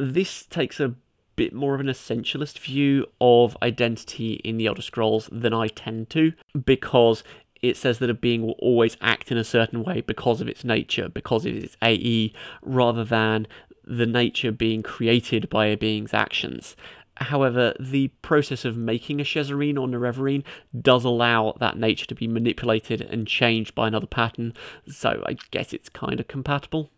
this 0.00 0.46
takes 0.46 0.80
a 0.80 0.94
bit 1.36 1.52
more 1.52 1.74
of 1.74 1.80
an 1.80 1.86
essentialist 1.86 2.58
view 2.58 3.06
of 3.20 3.56
identity 3.62 4.34
in 4.44 4.56
the 4.56 4.66
Elder 4.66 4.82
Scrolls 4.82 5.28
than 5.30 5.54
I 5.54 5.68
tend 5.68 6.10
to, 6.10 6.32
because 6.64 7.22
it 7.62 7.76
says 7.76 7.98
that 7.98 8.10
a 8.10 8.14
being 8.14 8.42
will 8.42 8.56
always 8.58 8.96
act 9.00 9.30
in 9.30 9.36
a 9.36 9.44
certain 9.44 9.84
way 9.84 10.00
because 10.00 10.40
of 10.40 10.48
its 10.48 10.64
nature, 10.64 11.08
because 11.08 11.44
of 11.44 11.54
its 11.54 11.76
AE, 11.82 12.32
rather 12.62 13.04
than 13.04 13.46
the 13.84 14.06
nature 14.06 14.52
being 14.52 14.82
created 14.82 15.48
by 15.50 15.66
a 15.66 15.76
being's 15.76 16.14
actions. 16.14 16.76
However, 17.16 17.74
the 17.78 18.08
process 18.22 18.64
of 18.64 18.78
making 18.78 19.20
a 19.20 19.24
Shezarrine 19.24 19.78
or 19.78 19.86
Nerevarine 19.86 20.42
does 20.80 21.04
allow 21.04 21.54
that 21.60 21.76
nature 21.76 22.06
to 22.06 22.14
be 22.14 22.26
manipulated 22.26 23.02
and 23.02 23.26
changed 23.26 23.74
by 23.74 23.88
another 23.88 24.06
pattern, 24.06 24.54
so 24.88 25.22
I 25.26 25.36
guess 25.50 25.74
it's 25.74 25.90
kind 25.90 26.18
of 26.18 26.28
compatible. 26.28 26.90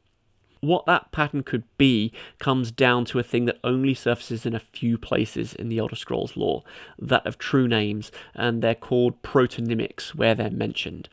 What 0.62 0.86
that 0.86 1.10
pattern 1.10 1.42
could 1.42 1.64
be 1.76 2.12
comes 2.38 2.70
down 2.70 3.04
to 3.06 3.18
a 3.18 3.24
thing 3.24 3.46
that 3.46 3.58
only 3.64 3.94
surfaces 3.94 4.46
in 4.46 4.54
a 4.54 4.60
few 4.60 4.96
places 4.96 5.54
in 5.54 5.68
the 5.68 5.78
Elder 5.78 5.96
Scrolls 5.96 6.36
lore, 6.36 6.62
that 7.00 7.26
of 7.26 7.36
true 7.36 7.66
names, 7.66 8.12
and 8.32 8.62
they're 8.62 8.76
called 8.76 9.20
protonymics 9.22 10.14
where 10.14 10.36
they're 10.36 10.50
mentioned. 10.50 11.08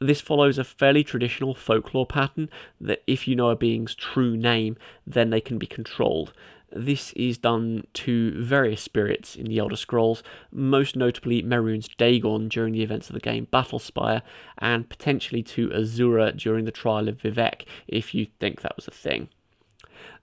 This 0.00 0.20
follows 0.20 0.58
a 0.58 0.64
fairly 0.64 1.04
traditional 1.04 1.54
folklore 1.54 2.04
pattern 2.04 2.50
that 2.80 3.04
if 3.06 3.28
you 3.28 3.36
know 3.36 3.50
a 3.50 3.56
being's 3.56 3.94
true 3.94 4.36
name, 4.36 4.76
then 5.06 5.30
they 5.30 5.40
can 5.40 5.56
be 5.56 5.68
controlled. 5.68 6.32
This 6.72 7.12
is 7.14 7.38
done 7.38 7.86
to 7.94 8.42
various 8.42 8.80
spirits 8.80 9.34
in 9.34 9.46
the 9.46 9.58
Elder 9.58 9.76
Scrolls, 9.76 10.22
most 10.52 10.94
notably 10.94 11.42
Mehrunes 11.42 11.88
Dagon 11.96 12.48
during 12.48 12.72
the 12.72 12.82
events 12.82 13.08
of 13.08 13.14
the 13.14 13.20
game 13.20 13.48
Battlespire, 13.52 14.22
and 14.58 14.88
potentially 14.88 15.42
to 15.42 15.68
Azura 15.70 16.36
during 16.36 16.64
the 16.64 16.70
trial 16.70 17.08
of 17.08 17.18
Vivec, 17.18 17.64
if 17.88 18.14
you 18.14 18.26
think 18.38 18.60
that 18.60 18.76
was 18.76 18.86
a 18.86 18.92
thing. 18.92 19.28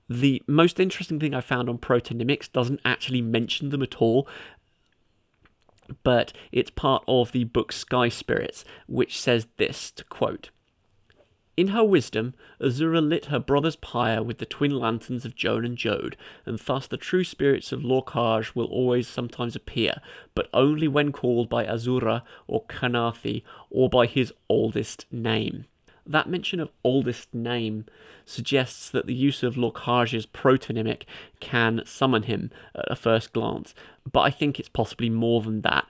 The 0.09 0.41
most 0.47 0.79
interesting 0.79 1.19
thing 1.19 1.33
I 1.33 1.41
found 1.41 1.69
on 1.69 1.79
Protonymics 1.79 2.51
doesn't 2.51 2.79
actually 2.85 3.21
mention 3.21 3.69
them 3.69 3.83
at 3.83 4.01
all, 4.01 4.25
but 6.03 6.31
it's 6.51 6.69
part 6.69 7.03
of 7.07 7.33
the 7.33 7.43
book 7.43 7.73
Sky 7.73 8.07
Spirits, 8.07 8.63
which 8.87 9.19
says 9.19 9.47
this 9.57 9.91
to 9.91 10.05
quote 10.05 10.49
in 11.57 11.69
her 11.69 11.83
wisdom, 11.83 12.35
Azura 12.61 13.01
lit 13.01 13.25
her 13.25 13.39
brother's 13.39 13.75
pyre 13.75 14.21
with 14.21 14.37
the 14.37 14.45
twin 14.45 14.79
lanterns 14.79 15.25
of 15.25 15.35
Jone 15.35 15.65
and 15.65 15.75
Jode, 15.75 16.13
and 16.45 16.59
thus 16.59 16.85
the 16.85 16.97
true 16.97 17.23
spirits 17.23 17.71
of 17.71 17.81
Lorkhaj 17.81 18.53
will 18.53 18.67
always 18.67 19.07
sometimes 19.07 19.55
appear, 19.55 19.95
but 20.35 20.49
only 20.53 20.87
when 20.87 21.11
called 21.11 21.49
by 21.49 21.65
Azura 21.65 22.21
or 22.45 22.63
Khenarthi 22.65 23.41
or 23.71 23.89
by 23.89 24.05
his 24.05 24.31
oldest 24.47 25.07
name. 25.11 25.65
That 26.05 26.29
mention 26.29 26.59
of 26.59 26.69
oldest 26.83 27.33
name 27.33 27.85
suggests 28.23 28.89
that 28.91 29.07
the 29.07 29.15
use 29.15 29.41
of 29.41 29.55
Lorkhaj's 29.55 30.27
protonymic 30.27 31.03
can 31.39 31.81
summon 31.85 32.23
him 32.23 32.51
at 32.75 32.85
a 32.91 32.95
first 32.95 33.33
glance, 33.33 33.73
but 34.09 34.21
I 34.21 34.29
think 34.29 34.59
it's 34.59 34.69
possibly 34.69 35.09
more 35.09 35.41
than 35.41 35.61
that 35.61 35.87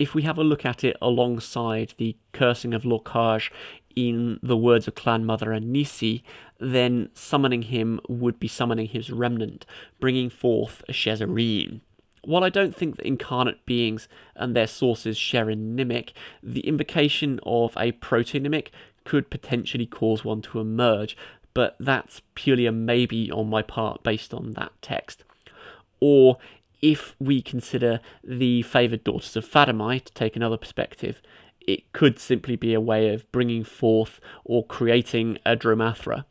if 0.00 0.14
we 0.14 0.22
have 0.22 0.38
a 0.38 0.42
look 0.42 0.64
at 0.64 0.82
it 0.82 0.96
alongside 1.02 1.92
the 1.98 2.16
cursing 2.32 2.72
of 2.72 2.84
Lorkhaj 2.84 3.50
in 3.96 4.38
the 4.42 4.56
words 4.56 4.88
of 4.88 4.94
Clan 4.94 5.24
Mother 5.24 5.48
Ahnissi, 5.48 6.22
then 6.58 7.08
summoning 7.14 7.62
him 7.62 8.00
would 8.08 8.38
be 8.38 8.48
summoning 8.48 8.86
his 8.86 9.10
remnant, 9.10 9.66
bringing 9.98 10.30
forth 10.30 10.82
a 10.88 10.92
Shezarrine. 10.92 11.80
While 12.22 12.44
I 12.44 12.50
don't 12.50 12.76
think 12.76 12.96
that 12.96 13.06
incarnate 13.06 13.64
beings 13.64 14.08
and 14.36 14.54
their 14.54 14.66
sources 14.66 15.16
share 15.16 15.48
a 15.48 15.54
nimic, 15.54 16.10
the 16.42 16.60
invocation 16.60 17.40
of 17.44 17.74
a 17.78 17.92
protonymic 17.92 18.68
could 19.04 19.30
potentially 19.30 19.86
cause 19.86 20.24
one 20.24 20.42
to 20.42 20.60
emerge, 20.60 21.16
but 21.54 21.76
that's 21.80 22.20
purely 22.34 22.66
a 22.66 22.72
maybe 22.72 23.30
on 23.30 23.48
my 23.48 23.62
part 23.62 24.02
based 24.02 24.34
on 24.34 24.52
that 24.52 24.72
text. 24.82 25.24
Or 25.98 26.36
if 26.82 27.14
we 27.18 27.42
consider 27.42 28.00
the 28.22 28.62
favoured 28.62 29.04
daughters 29.04 29.36
of 29.36 29.48
Fadomai, 29.48 30.04
to 30.04 30.12
take 30.12 30.36
another 30.36 30.56
perspective, 30.56 31.20
it 31.66 31.92
could 31.92 32.18
simply 32.18 32.56
be 32.56 32.74
a 32.74 32.80
way 32.80 33.12
of 33.12 33.30
bringing 33.32 33.64
forth 33.64 34.20
or 34.44 34.64
creating 34.64 35.38
a 35.44 35.56
Dro-m'Athra. 35.56 36.24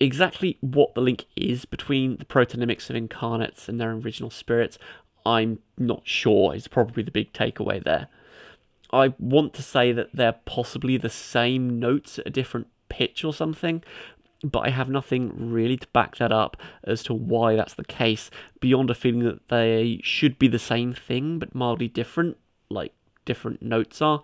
Exactly 0.00 0.58
what 0.60 0.94
the 0.94 1.00
link 1.00 1.26
is 1.36 1.64
between 1.64 2.16
the 2.16 2.24
protonymics 2.24 2.90
of 2.90 2.96
incarnates 2.96 3.68
and 3.68 3.80
their 3.80 3.92
original 3.92 4.30
spirits, 4.30 4.78
I'm 5.24 5.60
not 5.78 6.02
sure, 6.04 6.54
is 6.54 6.66
probably 6.66 7.02
the 7.02 7.10
big 7.10 7.32
takeaway 7.32 7.82
there. 7.82 8.08
I 8.92 9.14
want 9.18 9.54
to 9.54 9.62
say 9.62 9.92
that 9.92 10.10
they're 10.12 10.40
possibly 10.44 10.96
the 10.96 11.08
same 11.08 11.78
notes 11.78 12.18
at 12.18 12.26
a 12.26 12.30
different 12.30 12.66
pitch 12.88 13.24
or 13.24 13.32
something, 13.32 13.82
but 14.44 14.66
I 14.66 14.70
have 14.70 14.88
nothing 14.88 15.52
really 15.52 15.76
to 15.76 15.86
back 15.88 16.16
that 16.16 16.32
up 16.32 16.56
as 16.84 17.02
to 17.04 17.14
why 17.14 17.54
that's 17.54 17.74
the 17.74 17.84
case, 17.84 18.30
beyond 18.60 18.90
a 18.90 18.94
feeling 18.94 19.24
that 19.24 19.48
they 19.48 20.00
should 20.02 20.38
be 20.38 20.48
the 20.48 20.58
same 20.58 20.92
thing 20.92 21.38
but 21.38 21.54
mildly 21.54 21.88
different, 21.88 22.36
like 22.68 22.92
different 23.24 23.62
notes 23.62 24.02
are 24.02 24.20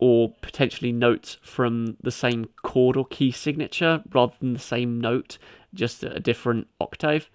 or 0.00 0.32
potentially 0.40 0.90
notes 0.90 1.36
from 1.42 1.96
the 2.02 2.10
same 2.10 2.48
chord 2.62 2.96
or 2.96 3.04
key 3.04 3.30
signature 3.30 4.02
rather 4.12 4.32
than 4.40 4.54
the 4.54 4.58
same 4.58 5.00
note, 5.00 5.38
just 5.74 6.02
a 6.02 6.18
different 6.18 6.66
octave. 6.80 7.30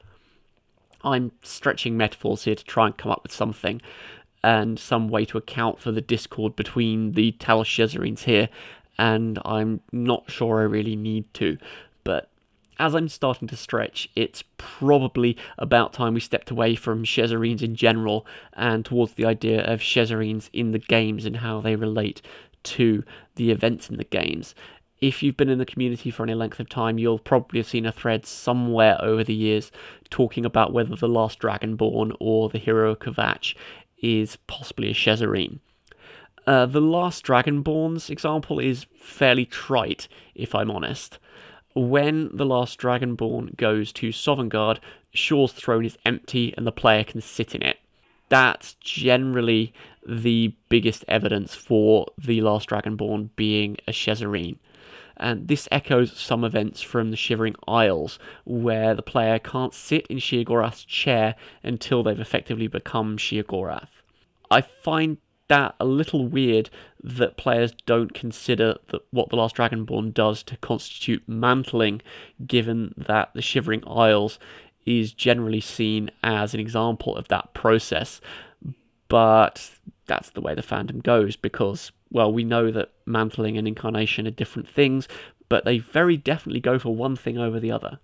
I'm 1.04 1.32
stretching 1.44 1.96
metaphors 1.96 2.44
here 2.46 2.56
to 2.56 2.64
try 2.64 2.88
and 2.88 2.98
come 2.98 3.12
up 3.12 3.22
with 3.22 3.32
something 3.32 3.82
and 4.44 4.80
some 4.80 5.08
way 5.08 5.26
to 5.26 5.38
account 5.38 5.80
for 5.80 5.92
the 5.92 6.02
discord 6.02 6.56
between 6.56 7.12
the 7.12 7.34
Talos 7.34 7.66
Shezarrines 7.66 8.22
here, 8.22 8.50
and 8.98 9.40
I'm 9.46 9.82
not 9.92 10.30
sure 10.30 10.60
I 10.60 10.64
really 10.64 10.96
need 10.96 11.32
to. 11.36 11.58
But 12.04 12.30
as 12.78 12.94
I'm 12.94 13.10
starting 13.10 13.48
to 13.48 13.56
stretch, 13.56 14.10
it's 14.16 14.44
probably 14.58 15.38
about 15.58 15.94
time 15.94 16.14
we 16.14 16.20
stepped 16.20 16.52
away 16.52 16.76
from 16.76 17.06
Shezarrines 17.06 17.62
in 17.62 17.76
general 17.76 18.26
and 18.54 18.84
towards 18.84 19.14
the 19.14 19.26
idea 19.26 19.64
of 19.64 19.80
Shezarrines 19.80 20.50
in 20.52 20.72
the 20.72 20.80
games 20.80 21.26
and 21.26 21.38
how 21.38 21.62
they 21.62 21.76
relate 21.76 22.22
to 22.66 23.04
the 23.36 23.52
events 23.52 23.90
in 23.90 23.98
the 23.98 24.04
games. 24.04 24.56
If 25.02 25.22
you've 25.22 25.38
been 25.38 25.50
in 25.50 25.60
the 25.60 25.66
community 25.66 26.10
for 26.10 26.24
any 26.24 26.34
length 26.34 26.60
of 26.60 26.70
time, 26.70 26.98
you'll 26.98 27.20
probably 27.20 27.60
have 27.60 27.68
seen 27.68 27.86
a 27.86 27.92
thread 27.92 28.26
somewhere 28.26 28.98
over 29.02 29.24
the 29.24 29.34
years 29.34 29.72
talking 30.10 30.46
about 30.46 30.74
whether 30.74 30.96
the 30.96 31.08
last 31.08 31.40
Dragonborn 31.40 32.16
or 32.20 32.50
the 32.50 32.58
hero 32.58 32.96
Kvatch 32.96 33.56
is 34.02 34.38
possibly 34.48 34.90
a 34.90 34.94
Shezarrine. 34.94 35.60
Uh, 36.48 36.66
the 36.66 36.82
last 36.82 37.26
Dragonborn's 37.26 38.10
example 38.10 38.60
is 38.60 38.86
fairly 39.00 39.46
trite, 39.46 40.08
if 40.34 40.54
I'm 40.54 40.72
honest. 40.72 41.18
When 41.74 42.30
the 42.32 42.46
last 42.46 42.80
Dragonborn 42.80 43.58
goes 43.58 43.92
to 43.94 44.10
Sovngarde, 44.10 44.80
Shor's 45.14 45.52
throne 45.52 45.86
is 45.86 45.98
empty 46.06 46.54
and 46.56 46.66
the 46.66 46.72
player 46.72 47.04
can 47.04 47.22
sit 47.22 47.56
in 47.56 47.62
it. 47.62 47.78
That's 48.30 48.76
generally 48.76 49.74
the 50.08 50.54
biggest 50.70 51.06
evidence 51.08 51.56
for 51.56 52.08
the 52.18 52.42
last 52.42 52.70
Dragonborn 52.70 53.30
being 53.36 53.78
a 53.88 53.92
Shezarrine. 53.92 54.58
And 55.18 55.48
this 55.48 55.68
echoes 55.72 56.18
some 56.18 56.44
events 56.44 56.82
from 56.82 57.10
the 57.10 57.18
Shivering 57.18 57.56
Isles, 57.68 58.20
where 58.44 58.94
the 58.94 59.02
player 59.02 59.40
can't 59.40 59.74
sit 59.74 60.06
in 60.08 60.18
Sheogorath's 60.18 60.84
chair 60.84 61.36
until 61.64 62.04
they've 62.04 62.20
effectively 62.20 62.68
become 62.68 63.18
Sheogorath. 63.18 63.88
I 64.52 64.62
find 64.62 65.18
that 65.48 65.76
a 65.80 65.86
little 65.86 66.28
weird 66.28 66.70
that 67.04 67.38
players 67.38 67.72
don't 67.86 68.14
consider 68.14 68.76
that 68.90 69.02
what 69.12 69.30
the 69.30 69.36
Last 69.36 69.56
Dragonborn 69.56 70.14
does 70.14 70.44
to 70.44 70.58
constitute 70.58 71.24
mantling, 71.28 72.02
given 72.46 72.94
that 72.98 73.34
the 73.34 73.42
Shivering 73.42 73.84
Isles 73.88 74.40
is 74.86 75.14
generally 75.14 75.62
seen 75.62 76.12
as 76.24 76.54
an 76.54 76.60
example 76.60 77.16
of 77.16 77.28
that 77.30 77.54
process. 77.54 78.22
But 79.08 79.72
that's 80.08 80.30
the 80.30 80.42
way 80.42 80.56
the 80.56 80.62
fandom 80.62 81.04
goes 81.04 81.36
because, 81.36 81.92
well, 82.12 82.32
we 82.32 82.44
know 82.44 82.72
that 82.72 82.92
mantling 83.06 83.58
and 83.58 83.68
incarnation 83.68 84.28
are 84.28 84.32
different 84.32 84.70
things, 84.70 85.08
but 85.50 85.66
they 85.66 85.78
very 85.78 86.18
definitely 86.18 86.60
go 86.60 86.80
for 86.80 86.96
one 86.96 87.16
thing 87.16 87.38
over 87.38 87.60
the 87.60 87.72
other. 87.72 88.00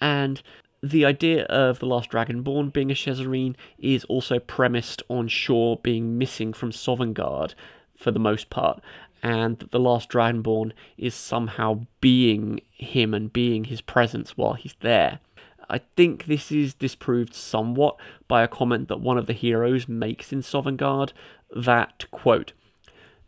And 0.00 0.42
the 0.82 1.04
idea 1.04 1.44
of 1.46 1.80
the 1.80 1.86
last 1.86 2.10
Dragonborn 2.10 2.72
being 2.72 2.90
a 2.90 2.94
Shezarrine 2.94 3.56
is 3.78 4.04
also 4.04 4.38
premised 4.38 5.02
on 5.08 5.28
Shor 5.28 5.78
being 5.82 6.18
missing 6.18 6.52
from 6.52 6.70
Sovngarde 6.70 7.54
for 7.96 8.10
the 8.12 8.20
most 8.20 8.48
part, 8.48 8.80
and 9.22 9.58
that 9.58 9.72
the 9.72 9.80
last 9.80 10.08
Dragonborn 10.08 10.72
is 10.96 11.14
somehow 11.14 11.86
being 12.00 12.60
him 12.70 13.12
and 13.12 13.32
being 13.32 13.64
his 13.64 13.80
presence 13.80 14.36
while 14.36 14.54
he's 14.54 14.76
there. 14.80 15.18
I 15.68 15.78
think 15.96 16.24
this 16.24 16.50
is 16.50 16.74
disproved 16.74 17.34
somewhat 17.34 17.96
by 18.26 18.42
a 18.42 18.48
comment 18.48 18.88
that 18.88 19.00
one 19.00 19.18
of 19.18 19.26
the 19.26 19.32
heroes 19.32 19.88
makes 19.88 20.32
in 20.32 20.40
Sovngarde 20.40 21.12
that, 21.54 22.06
quote, 22.10 22.52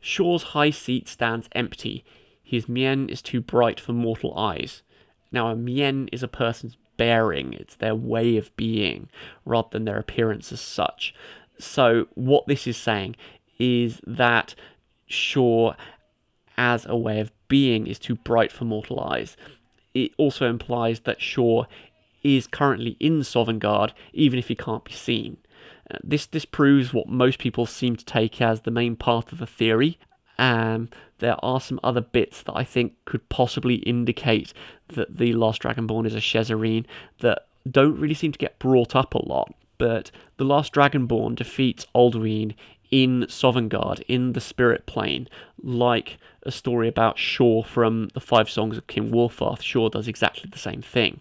Shor's 0.01 0.43
high 0.43 0.71
seat 0.71 1.09
stands 1.09 1.49
empty. 1.53 2.05
His 2.43 2.69
mien 2.69 3.09
is 3.09 3.21
too 3.21 3.41
bright 3.41 3.79
for 3.79 3.93
mortal 3.93 4.37
eyes. 4.37 4.83
Now, 5.31 5.49
a 5.49 5.57
mien 5.57 6.09
is 6.11 6.23
a 6.23 6.29
person's 6.29 6.77
bearing, 6.97 7.53
it's 7.53 7.77
their 7.77 7.95
way 7.95 8.37
of 8.37 8.55
being, 8.57 9.09
rather 9.45 9.69
than 9.73 9.85
their 9.85 9.99
appearance 9.99 10.53
as 10.53 10.61
such. 10.61 11.15
So, 11.59 12.09
what 12.15 12.47
this 12.47 12.67
is 12.67 12.77
saying 12.77 13.17
is 13.59 14.01
that 14.07 14.55
Shor, 15.07 15.77
as 16.57 16.87
a 16.87 16.97
way 16.97 17.21
of 17.21 17.33
being, 17.49 17.87
is 17.87 17.99
too 17.99 18.17
bright 18.17 18.51
for 18.51 18.65
mortal 18.65 19.01
eyes. 19.01 19.37
It 19.95 20.13
also 20.17 20.49
implies 20.49 21.01
that 21.01 21.21
Shor 21.21 21.67
is 22.23 22.47
currently 22.47 22.97
in 23.01 23.21
Sovngarde, 23.21 23.93
even 24.13 24.39
if 24.39 24.49
he 24.49 24.55
can't 24.55 24.85
be 24.85 24.93
seen. 24.93 25.39
Uh, 25.91 25.99
this 26.05 26.27
disproves 26.27 26.93
what 26.93 27.09
most 27.09 27.39
people 27.39 27.67
seem 27.67 27.97
to 27.97 28.05
take 28.05 28.41
as 28.41 28.61
the 28.61 28.71
main 28.71 28.97
part 28.97 29.33
of 29.33 29.39
the 29.39 29.47
theory. 29.47 29.99
Um, 30.39 30.89
there 31.19 31.37
are 31.45 31.61
some 31.61 31.81
other 31.83 32.01
bits 32.01 32.43
that 32.43 32.57
I 32.57 32.65
think 32.65 32.95
could 33.05 33.29
possibly 33.29 33.77
indicate 33.77 34.53
that 34.89 35.19
the 35.19 35.33
Last 35.35 35.63
Dragonborn 35.63 36.07
is 36.07 36.15
a 36.15 36.19
Shezarrine 36.19 36.87
that 37.21 37.47
don't 37.71 37.99
really 37.99 38.15
seem 38.15 38.33
to 38.33 38.39
get 38.39 38.59
brought 38.59 38.97
up 38.97 39.15
a 39.15 39.27
lot. 39.27 39.55
But 39.79 40.11
the 40.37 40.45
Last 40.45 40.73
Dragonborn 40.73 41.37
defeats 41.37 41.87
Alduin 41.95 42.55
in 42.91 43.23
Sovngarde, 43.29 44.03
in 44.09 44.33
the 44.33 44.41
Spirit 44.41 44.87
Plane, 44.87 45.29
like 45.63 46.19
a 46.43 46.51
story 46.51 46.89
about 46.89 47.19
Shor 47.19 47.65
from 47.65 48.09
the 48.15 48.21
Five 48.21 48.51
Songs 48.51 48.77
of 48.77 48.87
King 48.87 49.11
Wulfharth. 49.11 49.63
Shor 49.63 49.91
does 49.91 50.09
exactly 50.09 50.49
the 50.51 50.59
same 50.59 50.83
thing. 50.83 51.21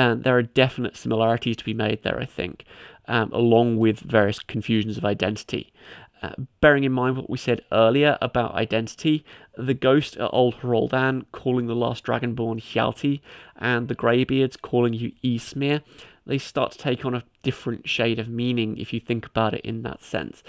And 0.00 0.24
there 0.24 0.38
are 0.38 0.42
definite 0.42 0.96
similarities 0.96 1.58
to 1.58 1.64
be 1.64 1.74
made 1.74 2.04
there, 2.04 2.18
I 2.18 2.24
think, 2.24 2.64
um, 3.06 3.30
along 3.34 3.76
with 3.76 4.00
various 4.00 4.38
confusions 4.38 4.96
of 4.96 5.04
identity. 5.04 5.74
Uh, 6.22 6.32
bearing 6.62 6.84
in 6.84 6.92
mind 6.92 7.18
what 7.18 7.28
we 7.28 7.36
said 7.36 7.60
earlier 7.70 8.16
about 8.22 8.54
identity, 8.54 9.26
the 9.58 9.74
ghost 9.74 10.16
at 10.16 10.30
Old 10.32 10.60
Hroldan 10.60 11.26
calling 11.32 11.66
the 11.66 11.74
last 11.74 12.02
dragonborn 12.02 12.62
Hjalti, 12.62 13.20
and 13.56 13.88
the 13.88 13.94
Greybeards 13.94 14.56
calling 14.56 14.94
you 14.94 15.12
Ysmir, 15.22 15.82
they 16.24 16.38
start 16.38 16.72
to 16.72 16.78
take 16.78 17.04
on 17.04 17.14
a 17.14 17.24
different 17.42 17.86
shade 17.86 18.18
of 18.18 18.26
meaning 18.26 18.78
if 18.78 18.94
you 18.94 19.00
think 19.00 19.26
about 19.26 19.52
it 19.52 19.60
in 19.66 19.82
that 19.82 20.02
sense. 20.02 20.42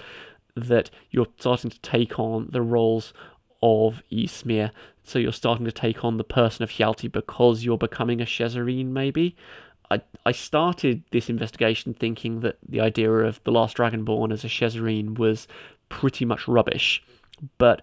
That 0.56 0.88
you're 1.10 1.28
starting 1.38 1.68
to 1.68 1.80
take 1.80 2.18
on 2.18 2.48
the 2.52 2.62
roles 2.62 3.12
of 3.62 4.02
Ysmir, 4.10 4.70
so 5.04 5.18
you're 5.18 5.32
starting 5.32 5.64
to 5.64 5.72
take 5.72 6.04
on 6.04 6.16
the 6.16 6.24
person 6.24 6.62
of 6.62 6.70
Hjalti 6.70 7.10
because 7.10 7.64
you're 7.64 7.78
becoming 7.78 8.20
a 8.20 8.24
Shezarrine, 8.24 8.86
maybe. 8.86 9.36
I, 9.90 10.00
I 10.24 10.32
started 10.32 11.02
this 11.10 11.28
investigation 11.28 11.92
thinking 11.92 12.40
that 12.40 12.56
the 12.66 12.80
idea 12.80 13.10
of 13.10 13.42
the 13.44 13.52
last 13.52 13.76
Dragonborn 13.76 14.32
as 14.32 14.44
a 14.44 14.48
Shezarrine 14.48 15.18
was 15.18 15.46
pretty 15.88 16.24
much 16.24 16.48
rubbish. 16.48 17.02
But 17.58 17.82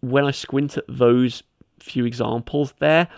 when 0.00 0.24
I 0.24 0.30
squint 0.30 0.76
at 0.76 0.84
those 0.88 1.42
few 1.80 2.04
examples 2.04 2.74
there, 2.78 3.08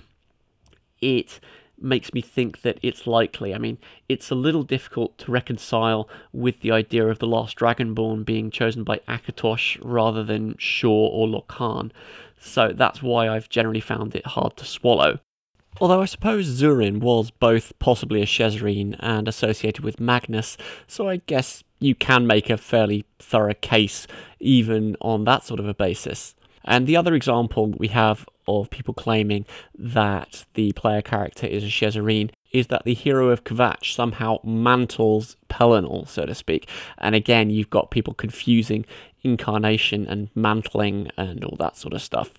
it 1.00 1.40
makes 1.78 2.14
me 2.14 2.20
think 2.20 2.62
that 2.62 2.78
it's 2.82 3.06
likely. 3.06 3.54
I 3.54 3.58
mean, 3.58 3.78
it's 4.08 4.30
a 4.30 4.36
little 4.36 4.62
difficult 4.62 5.18
to 5.18 5.32
reconcile 5.32 6.08
with 6.32 6.60
the 6.60 6.70
idea 6.70 7.06
of 7.08 7.18
the 7.18 7.26
last 7.26 7.58
Dragonborn 7.58 8.24
being 8.24 8.50
chosen 8.50 8.84
by 8.84 8.98
Akatosh 9.08 9.78
rather 9.82 10.22
than 10.22 10.56
Shor 10.58 11.10
or 11.12 11.26
Lorkhan, 11.26 11.90
so 12.42 12.72
that's 12.74 13.02
why 13.02 13.28
I've 13.28 13.48
generally 13.48 13.80
found 13.80 14.14
it 14.14 14.26
hard 14.26 14.56
to 14.58 14.64
swallow. 14.64 15.20
Although 15.80 16.02
I 16.02 16.06
suppose 16.06 16.60
Zurin 16.60 17.00
was 17.00 17.30
both 17.30 17.72
possibly 17.78 18.20
a 18.20 18.26
Shezarrine 18.26 18.96
and 19.00 19.26
associated 19.26 19.84
with 19.84 20.00
Magnus, 20.00 20.58
so 20.86 21.08
I 21.08 21.16
guess 21.26 21.64
you 21.80 21.94
can 21.94 22.26
make 22.26 22.50
a 22.50 22.58
fairly 22.58 23.06
thorough 23.18 23.54
case 23.54 24.06
even 24.38 24.96
on 25.00 25.24
that 25.24 25.44
sort 25.44 25.60
of 25.60 25.66
a 25.66 25.74
basis. 25.74 26.34
And 26.64 26.86
the 26.86 26.96
other 26.96 27.14
example 27.14 27.74
we 27.78 27.88
have 27.88 28.26
of 28.46 28.70
people 28.70 28.94
claiming 28.94 29.46
that 29.76 30.44
the 30.54 30.72
player 30.72 31.02
character 31.02 31.46
is 31.46 31.64
a 31.64 31.68
Shezarrine 31.68 32.30
is 32.52 32.66
that 32.66 32.84
the 32.84 32.94
hero 32.94 33.30
of 33.30 33.44
Kvatch 33.44 33.94
somehow 33.94 34.38
mantles 34.44 35.36
Pelinal, 35.48 36.06
so 36.06 36.26
to 36.26 36.34
speak. 36.34 36.68
And 36.98 37.14
again, 37.14 37.50
you've 37.50 37.70
got 37.70 37.90
people 37.90 38.14
confusing 38.14 38.84
incarnation 39.24 40.06
and 40.06 40.28
mantling 40.34 41.10
and 41.16 41.44
all 41.44 41.56
that 41.56 41.76
sort 41.76 41.94
of 41.94 42.02
stuff. 42.02 42.30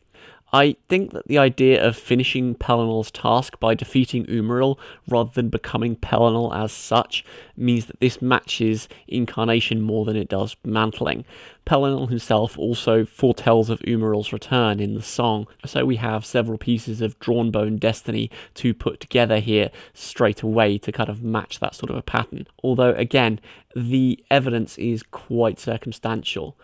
I 0.56 0.76
think 0.88 1.14
that 1.14 1.28
the 1.28 1.40
idea 1.40 1.84
of 1.84 1.98
finishing 1.98 2.54
Pelinal's 2.54 3.10
task 3.10 3.60
by 3.60 3.74
defeating 3.74 4.28
Umaril 4.28 4.78
rather 5.10 5.32
than 5.34 5.50
becoming 5.50 5.96
Pelinal 5.96 6.56
as 6.56 6.72
such 6.72 7.26
means 7.58 7.88
that 7.88 8.00
this 8.00 8.22
matches 8.22 8.88
Incarnation 9.08 9.82
more 9.82 10.06
than 10.06 10.16
it 10.16 10.30
does 10.30 10.56
Mantling. 10.64 11.26
Pelinal 11.66 12.08
himself 12.08 12.60
also 12.60 13.04
foretells 13.04 13.72
of 13.72 13.80
Umaril's 13.80 14.32
return 14.32 14.80
in 14.80 14.94
the 14.94 15.02
song, 15.02 15.48
so 15.66 15.86
we 15.86 15.96
have 15.96 16.24
several 16.24 16.60
pieces 16.60 17.02
of 17.02 17.20
Drawnbone 17.20 17.80
Destiny 17.80 18.30
to 18.54 18.76
put 18.76 19.00
together 19.00 19.40
here 19.40 19.72
straight 19.96 20.44
away 20.44 20.78
to 20.78 20.92
kind 20.92 21.10
of 21.10 21.24
match 21.24 21.60
that 21.62 21.74
sort 21.74 21.90
of 21.90 21.96
a 21.96 22.04
pattern. 22.04 22.46
Although, 22.64 22.92
again, 22.92 23.40
the 23.76 24.24
evidence 24.30 24.78
is 24.78 25.02
quite 25.02 25.60
circumstantial 25.60 26.56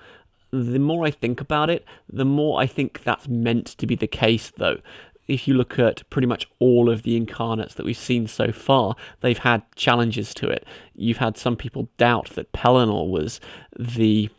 the 0.52 0.80
more 0.80 1.06
I 1.06 1.12
think 1.12 1.42
about 1.42 1.70
it, 1.70 1.86
the 2.12 2.26
more 2.26 2.60
I 2.60 2.66
think 2.66 3.04
that's 3.04 3.28
meant 3.28 3.68
to 3.68 3.88
be 3.88 3.96
the 3.96 4.08
case, 4.08 4.52
though. 4.58 4.80
If 5.28 5.48
you 5.48 5.54
look 5.54 5.78
at 5.78 6.10
pretty 6.10 6.28
much 6.28 6.50
all 6.58 6.90
of 6.90 7.04
the 7.04 7.16
incarnates 7.16 7.76
that 7.76 7.86
we've 7.86 7.96
seen 7.96 8.28
so 8.28 8.52
far, 8.52 8.96
they've 9.22 9.38
had 9.38 9.62
challenges 9.76 10.34
to 10.36 10.50
it. 10.50 10.66
You've 10.96 11.18
had 11.18 11.38
some 11.38 11.56
people 11.56 11.90
doubt 11.98 12.32
that 12.32 12.52
Pelinal 12.52 13.10
was 13.10 13.40
the 13.78 14.30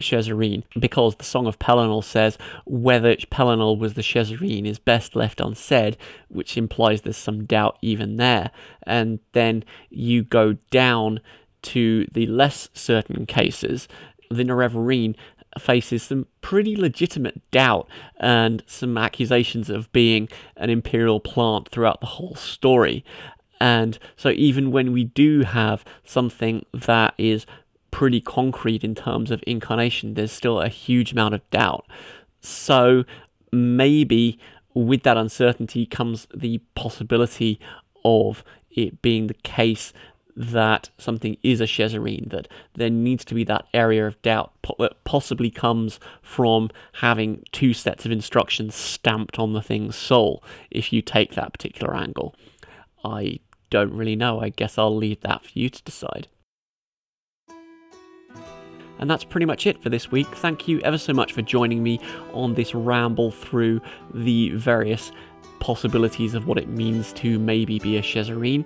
Shezarrine 0.00 0.62
because 0.78 1.16
the 1.16 1.24
Song 1.24 1.46
of 1.46 1.58
Pelinal 1.58 2.04
says 2.04 2.38
whether 2.64 3.14
Pelinal 3.16 3.78
was 3.78 3.94
the 3.94 4.02
Shezarrine 4.02 4.66
is 4.66 4.78
best 4.78 5.16
left 5.16 5.40
unsaid, 5.40 5.96
which 6.28 6.56
implies 6.56 7.02
there's 7.02 7.16
some 7.16 7.44
doubt 7.44 7.78
even 7.82 8.16
there. 8.16 8.50
And 8.84 9.18
then 9.32 9.64
you 9.90 10.22
go 10.22 10.54
down 10.70 11.20
to 11.62 12.06
the 12.12 12.26
less 12.26 12.68
certain 12.72 13.26
cases. 13.26 13.88
The 14.30 14.44
Nerevarine 14.44 15.16
faces 15.58 16.02
some 16.02 16.26
pretty 16.40 16.76
legitimate 16.76 17.40
doubt 17.50 17.88
and 18.18 18.62
some 18.66 18.96
accusations 18.98 19.70
of 19.70 19.90
being 19.92 20.28
an 20.56 20.70
imperial 20.70 21.20
plant 21.20 21.68
throughout 21.68 22.00
the 22.00 22.06
whole 22.06 22.34
story. 22.34 23.04
And 23.60 23.98
so, 24.16 24.30
even 24.30 24.70
when 24.70 24.92
we 24.92 25.04
do 25.04 25.42
have 25.42 25.84
something 26.04 26.64
that 26.72 27.14
is 27.18 27.44
pretty 27.90 28.20
concrete 28.20 28.84
in 28.84 28.94
terms 28.94 29.30
of 29.30 29.42
incarnation, 29.46 30.14
there's 30.14 30.32
still 30.32 30.60
a 30.60 30.68
huge 30.68 31.12
amount 31.12 31.34
of 31.34 31.50
doubt. 31.50 31.86
So, 32.40 33.04
maybe 33.50 34.38
with 34.74 35.02
that 35.02 35.16
uncertainty 35.16 35.86
comes 35.86 36.28
the 36.34 36.58
possibility 36.74 37.58
of 38.04 38.44
it 38.70 39.02
being 39.02 39.26
the 39.26 39.34
case 39.34 39.92
that 40.38 40.88
something 40.98 41.36
is 41.42 41.60
a 41.60 41.64
Shezarrine, 41.64 42.30
that 42.30 42.46
there 42.74 42.90
needs 42.90 43.24
to 43.24 43.34
be 43.34 43.42
that 43.44 43.66
area 43.74 44.06
of 44.06 44.22
doubt 44.22 44.52
that 44.78 45.02
possibly 45.02 45.50
comes 45.50 45.98
from 46.22 46.70
having 46.94 47.42
two 47.50 47.74
sets 47.74 48.06
of 48.06 48.12
instructions 48.12 48.76
stamped 48.76 49.40
on 49.40 49.52
the 49.52 49.60
thing's 49.60 49.96
soul 49.96 50.44
if 50.70 50.92
you 50.92 51.02
take 51.02 51.34
that 51.34 51.52
particular 51.52 51.94
angle. 51.94 52.36
I 53.04 53.40
don't 53.68 53.92
really 53.92 54.14
know. 54.14 54.40
I 54.40 54.50
guess 54.50 54.78
I'll 54.78 54.94
leave 54.94 55.20
that 55.22 55.44
for 55.44 55.50
you 55.58 55.68
to 55.68 55.82
decide. 55.82 56.28
And 59.00 59.10
that's 59.10 59.24
pretty 59.24 59.46
much 59.46 59.66
it 59.66 59.82
for 59.82 59.90
this 59.90 60.10
week. 60.12 60.28
Thank 60.36 60.68
you 60.68 60.80
ever 60.80 60.98
so 60.98 61.12
much 61.12 61.32
for 61.32 61.42
joining 61.42 61.82
me 61.82 62.00
on 62.32 62.54
this 62.54 62.74
ramble 62.74 63.32
through 63.32 63.80
the 64.14 64.50
various 64.50 65.10
possibilities 65.60 66.34
of 66.34 66.46
what 66.46 66.58
it 66.58 66.68
means 66.68 67.12
to 67.14 67.38
maybe 67.38 67.78
be 67.80 67.96
a 67.96 68.02
Shezarrine. 68.02 68.64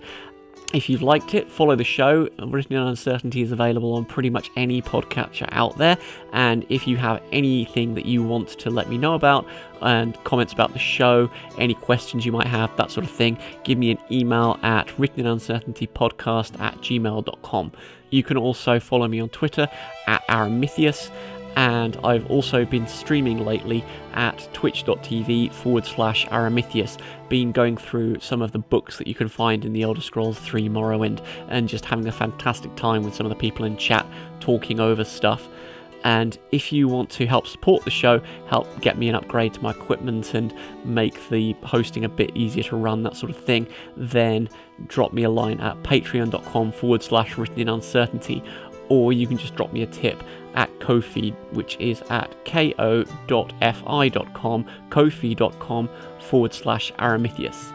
If 0.73 0.89
you've 0.89 1.03
liked 1.03 1.35
it, 1.35 1.51
follow 1.51 1.77
the 1.77 1.85
show. 1.85 2.31
Written 2.39 2.77
in 2.77 2.83
Uncertainty 2.83 3.43
is 3.43 3.53
available 3.53 3.93
on 3.93 4.07
pretty 4.07 4.31
much 4.31 4.51
any 4.57 4.81
podcatcher 4.81 5.47
out 5.53 5.77
there. 5.77 5.99
And 6.33 6.65
if 6.71 6.87
you 6.87 6.97
have 6.97 7.23
anything 7.31 7.95
that 7.95 8.07
you 8.07 8.23
want 8.23 8.49
to 8.49 8.71
let 8.71 8.89
me 8.89 8.97
know 8.97 9.15
about, 9.15 9.47
and 9.83 10.17
comments 10.25 10.53
about 10.55 10.73
the 10.73 10.79
show, 10.79 11.31
any 11.59 11.75
questions 11.75 12.25
you 12.25 12.33
might 12.33 12.47
have, 12.47 12.75
that 12.77 12.91
sort 12.91 13.05
of 13.05 13.11
thing, 13.11 13.37
give 13.65 13.77
me 13.77 13.91
an 13.91 13.99
email 14.11 14.59
at 14.63 14.87
writteninuncertaintypodcast 14.97 16.59
at 16.59 16.75
gmail.com. 16.79 17.73
You 18.09 18.23
can 18.23 18.37
also 18.39 18.81
follow 18.81 19.09
me 19.09 19.21
on 19.21 19.29
Twitter 19.29 19.69
at 20.07 20.27
Aramithius 20.29 21.11
and 21.57 21.97
I've 22.03 22.31
also 22.31 22.65
been 22.65 22.87
streaming 22.87 23.45
lately 23.45 23.85
at 24.15 24.49
twitch.tv 24.53 25.53
forward 25.53 25.85
slash 25.85 26.27
Aramithius, 26.29 26.99
been 27.29 27.53
going 27.53 27.77
through 27.77 28.21
some 28.21 28.43
of 28.43 28.53
the 28.53 28.59
books 28.59 28.99
that 28.99 29.07
you 29.07 29.15
can 29.15 29.29
find 29.29 29.65
in 29.65 29.73
the 29.73 29.83
Elder 29.83 30.01
Scrolls 30.01 30.39
3 30.39 30.69
Morrowind, 30.69 31.25
and 31.49 31.69
just 31.69 31.85
having 31.85 32.07
a 32.07 32.13
fantastic 32.13 32.75
time 32.77 33.03
with 33.03 33.15
some 33.15 33.27
of 33.27 33.31
the 33.31 33.37
people 33.37 33.65
in 33.65 33.77
chat 33.77 34.07
talking 34.41 34.81
over 34.81 35.05
stuff. 35.05 35.49
And 36.05 36.37
if 36.51 36.73
you 36.73 36.89
want 36.89 37.11
to 37.11 37.27
help 37.27 37.47
support 37.47 37.85
the 37.85 37.91
show, 37.91 38.21
help 38.49 38.81
get 38.81 38.99
me 38.99 39.09
an 39.09 39.15
upgrade 39.15 39.55
to 39.55 39.61
my 39.61 39.71
equipment 39.71 40.35
and 40.35 40.53
make 40.85 41.29
the 41.29 41.55
hosting 41.63 42.05
a 42.05 42.09
bit 42.09 42.37
easier 42.37 42.65
to 42.65 42.77
run, 42.77 43.05
that 43.05 43.17
sort 43.17 43.31
of 43.31 43.37
thing, 43.37 43.69
then 43.97 44.49
drop 44.89 45.13
me 45.13 45.23
a 45.23 45.31
line 45.31 45.61
at 45.61 45.81
patreon.com 45.85 46.73
forward 46.73 47.03
slash 47.03 47.39
written 47.39 47.61
in 47.61 47.69
uncertainty, 47.69 48.43
or 48.89 49.13
you 49.13 49.29
can 49.29 49.39
just 49.39 49.55
drop 49.55 49.73
me 49.73 49.83
a 49.83 49.87
tip 49.87 50.23
at 50.55 50.81
Ko-fi, 50.81 51.31
which 51.53 51.77
is 51.79 52.03
at 52.11 52.35
ko.fi.com, 52.45 52.97
ko-fi.com 54.91 55.89
forward 56.21 56.55
slash 56.55 56.93
Aramithius. 56.95 57.73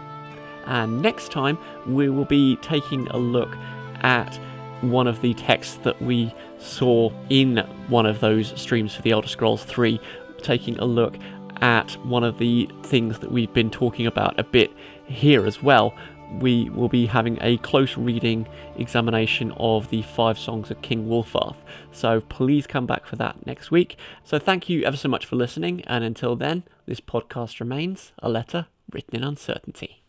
And 0.66 1.02
next 1.02 1.32
time, 1.32 1.58
we 1.88 2.10
will 2.10 2.26
be 2.26 2.58
taking 2.58 3.08
a 3.10 3.18
look 3.18 3.56
at 4.02 4.40
one 4.82 5.08
of 5.08 5.22
the 5.22 5.34
texts 5.34 5.78
that 5.84 6.00
we 6.02 6.34
saw 6.60 7.10
in 7.30 7.58
one 7.88 8.06
of 8.06 8.20
those 8.20 8.60
streams 8.60 8.96
for 8.96 9.02
the 9.02 9.12
Elder 9.12 9.28
Scrolls 9.28 9.64
3, 9.64 10.00
taking 10.42 10.78
a 10.80 10.86
look 10.86 11.18
at 11.62 11.94
one 12.06 12.24
of 12.24 12.38
the 12.38 12.70
things 12.84 13.20
that 13.20 13.32
we've 13.32 13.54
been 13.54 13.72
talking 13.72 14.06
about 14.06 14.40
a 14.40 14.44
bit 14.44 14.72
here 15.06 15.46
as 15.46 15.64
well, 15.64 15.96
we 16.40 16.70
will 16.70 16.90
be 16.90 17.06
having 17.06 17.38
a 17.42 17.58
close 17.58 17.98
reading 17.98 18.48
examination 18.78 19.52
of 19.58 19.90
the 19.90 20.02
five 20.02 20.38
songs 20.38 20.70
of 20.70 20.82
King 20.82 21.08
Wulfharth. 21.08 21.58
So 21.92 22.22
please 22.22 22.68
come 22.68 22.86
back 22.86 23.06
for 23.06 23.16
that 23.16 23.46
next 23.46 23.72
week. 23.72 23.98
So 24.24 24.38
thank 24.38 24.70
you 24.70 24.84
ever 24.84 24.98
so 24.98 25.10
much 25.10 25.26
for 25.26 25.36
listening, 25.36 25.84
and 25.88 26.04
until 26.04 26.36
then, 26.36 26.64
this 26.86 27.00
podcast 27.00 27.60
remains 27.60 28.12
a 28.20 28.30
letter 28.30 28.68
written 28.92 29.16
in 29.16 29.24
uncertainty. 29.24 30.04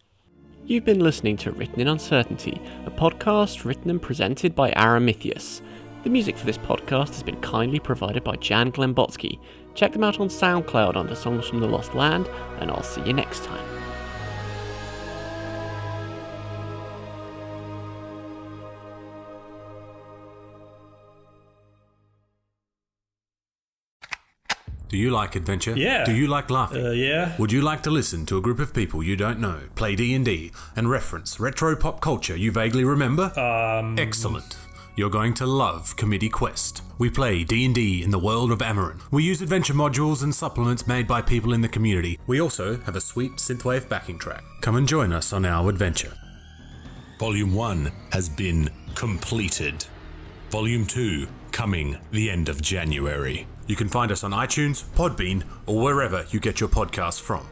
You've 0.64 0.84
been 0.84 1.00
listening 1.00 1.38
to 1.38 1.52
Written 1.52 1.80
in 1.80 1.88
Uncertainty, 1.88 2.60
a 2.84 2.90
podcast 2.90 3.64
written 3.64 3.90
and 3.90 4.02
presented 4.02 4.54
by 4.54 4.70
Aramithius. 4.72 5.62
The 6.04 6.10
music 6.10 6.36
for 6.36 6.46
this 6.46 6.58
podcast 6.58 7.08
has 7.08 7.22
been 7.22 7.40
kindly 7.40 7.80
provided 7.80 8.22
by 8.22 8.36
Jan 8.36 8.70
Glembotsky. 8.70 9.40
Check 9.74 9.92
them 9.92 10.04
out 10.04 10.20
on 10.20 10.28
SoundCloud 10.28 10.96
under 10.96 11.14
Songs 11.14 11.48
from 11.48 11.60
the 11.60 11.66
Lost 11.66 11.94
Land, 11.94 12.28
and 12.60 12.70
I'll 12.70 12.82
see 12.82 13.02
you 13.02 13.14
next 13.14 13.44
time. 13.44 13.77
Do 24.88 24.96
you 24.96 25.10
like 25.10 25.36
adventure? 25.36 25.76
Yeah. 25.76 26.04
Do 26.04 26.14
you 26.14 26.26
like 26.26 26.50
laughing? 26.50 26.86
Uh, 26.86 26.90
yeah. 26.90 27.36
Would 27.38 27.52
you 27.52 27.60
like 27.60 27.82
to 27.82 27.90
listen 27.90 28.24
to 28.26 28.38
a 28.38 28.40
group 28.40 28.58
of 28.58 28.72
people 28.72 29.02
you 29.02 29.16
don't 29.16 29.38
know 29.38 29.60
play 29.74 29.94
D&D 29.94 30.50
and 30.76 30.88
reference 30.90 31.38
retro 31.38 31.76
pop 31.76 32.00
culture 32.00 32.36
you 32.36 32.50
vaguely 32.50 32.84
remember? 32.84 33.38
Um. 33.38 33.98
Excellent. 33.98 34.56
You're 34.96 35.10
going 35.10 35.34
to 35.34 35.46
love 35.46 35.94
Committee 35.94 36.28
Quest. 36.28 36.82
We 36.98 37.08
play 37.08 37.44
D&D 37.44 38.02
in 38.02 38.10
the 38.10 38.18
world 38.18 38.50
of 38.50 38.58
Amarin. 38.58 39.00
We 39.12 39.22
use 39.22 39.40
adventure 39.40 39.74
modules 39.74 40.24
and 40.24 40.34
supplements 40.34 40.88
made 40.88 41.06
by 41.06 41.22
people 41.22 41.52
in 41.52 41.60
the 41.60 41.68
community. 41.68 42.18
We 42.26 42.40
also 42.40 42.78
have 42.78 42.96
a 42.96 43.00
sweet 43.00 43.32
synthwave 43.36 43.88
backing 43.88 44.18
track. 44.18 44.42
Come 44.60 44.74
and 44.74 44.88
join 44.88 45.12
us 45.12 45.32
on 45.32 45.44
our 45.44 45.68
adventure. 45.70 46.14
Volume 47.20 47.54
1 47.54 47.92
has 48.10 48.28
been 48.28 48.70
completed. 48.96 49.84
Volume 50.50 50.84
2 50.84 51.28
coming 51.52 51.98
the 52.10 52.30
end 52.30 52.48
of 52.48 52.60
January. 52.60 53.46
You 53.68 53.76
can 53.76 53.88
find 53.88 54.10
us 54.10 54.24
on 54.24 54.32
iTunes, 54.32 54.82
Podbean, 54.96 55.44
or 55.66 55.80
wherever 55.80 56.26
you 56.30 56.40
get 56.40 56.58
your 56.58 56.70
podcasts 56.70 57.20
from. 57.20 57.46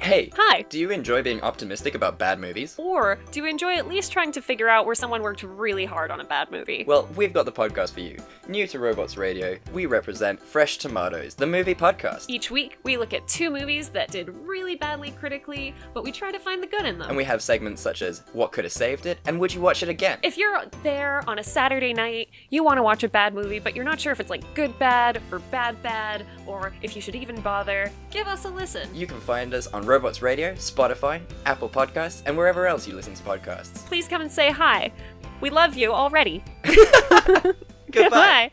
Hey. 0.00 0.30
Hi. 0.34 0.62
Do 0.62 0.78
you 0.78 0.90
enjoy 0.90 1.22
being 1.22 1.42
optimistic 1.42 1.94
about 1.94 2.18
bad 2.18 2.40
movies? 2.40 2.74
Or 2.78 3.18
do 3.30 3.40
you 3.40 3.46
enjoy 3.46 3.74
at 3.76 3.86
least 3.86 4.10
trying 4.10 4.32
to 4.32 4.40
figure 4.40 4.66
out 4.66 4.86
where 4.86 4.94
someone 4.94 5.22
worked 5.22 5.42
really 5.42 5.84
hard 5.84 6.10
on 6.10 6.20
a 6.20 6.24
bad 6.24 6.50
movie? 6.50 6.84
Well, 6.86 7.06
we've 7.16 7.34
got 7.34 7.44
the 7.44 7.52
podcast 7.52 7.92
for 7.92 8.00
you. 8.00 8.16
New 8.48 8.66
to 8.68 8.78
Robots 8.78 9.18
Radio, 9.18 9.58
we 9.74 9.84
represent 9.84 10.40
Fresh 10.40 10.78
Tomatoes, 10.78 11.34
the 11.34 11.46
movie 11.46 11.74
podcast. 11.74 12.24
Each 12.28 12.50
week, 12.50 12.78
we 12.82 12.96
look 12.96 13.12
at 13.12 13.28
two 13.28 13.50
movies 13.50 13.90
that 13.90 14.10
did 14.10 14.30
really 14.30 14.74
badly 14.74 15.10
critically, 15.10 15.74
but 15.92 16.02
we 16.02 16.10
try 16.10 16.32
to 16.32 16.38
find 16.38 16.62
the 16.62 16.66
good 16.66 16.86
in 16.86 16.98
them. 16.98 17.08
And 17.08 17.16
we 17.16 17.24
have 17.24 17.42
segments 17.42 17.82
such 17.82 18.00
as 18.00 18.22
What 18.32 18.52
Could 18.52 18.64
Have 18.64 18.72
Saved 18.72 19.04
It 19.04 19.18
and 19.26 19.38
Would 19.38 19.52
You 19.52 19.60
Watch 19.60 19.82
It 19.82 19.90
Again? 19.90 20.18
If 20.22 20.38
you're 20.38 20.64
there 20.82 21.22
on 21.28 21.38
a 21.38 21.44
Saturday 21.44 21.92
night, 21.92 22.30
you 22.48 22.64
want 22.64 22.78
to 22.78 22.82
watch 22.82 23.04
a 23.04 23.08
bad 23.08 23.34
movie, 23.34 23.58
but 23.58 23.76
you're 23.76 23.84
not 23.84 24.00
sure 24.00 24.12
if 24.12 24.18
it's 24.18 24.30
like 24.30 24.54
good 24.54 24.76
bad 24.78 25.20
or 25.30 25.40
bad 25.50 25.80
bad, 25.82 26.24
or 26.46 26.72
if 26.80 26.96
you 26.96 27.02
should 27.02 27.14
even 27.14 27.38
bother, 27.42 27.92
give 28.10 28.26
us 28.26 28.46
a 28.46 28.48
listen. 28.48 28.92
You 28.94 29.06
can 29.06 29.20
find 29.20 29.52
us 29.52 29.66
on 29.68 29.84
Robots 29.90 30.22
Radio, 30.22 30.52
Spotify, 30.54 31.20
Apple 31.46 31.68
Podcasts, 31.68 32.22
and 32.24 32.36
wherever 32.36 32.68
else 32.68 32.86
you 32.86 32.94
listen 32.94 33.12
to 33.12 33.22
podcasts. 33.24 33.84
Please 33.86 34.06
come 34.06 34.22
and 34.22 34.30
say 34.30 34.52
hi. 34.52 34.92
We 35.40 35.50
love 35.50 35.76
you 35.76 35.92
already. 35.92 36.44
Goodbye. 37.90 38.52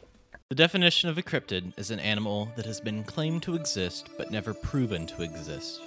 The 0.50 0.56
definition 0.56 1.10
of 1.10 1.18
a 1.20 1.22
cryptid 1.22 1.78
is 1.78 1.92
an 1.92 2.00
animal 2.00 2.52
that 2.56 2.66
has 2.66 2.82
been 2.82 3.04
claimed 3.04 3.44
to 3.44 3.54
exist 3.54 4.10
but 4.18 4.32
never 4.32 4.52
proven 4.52 5.06
to 5.06 5.22
exist. 5.22 5.80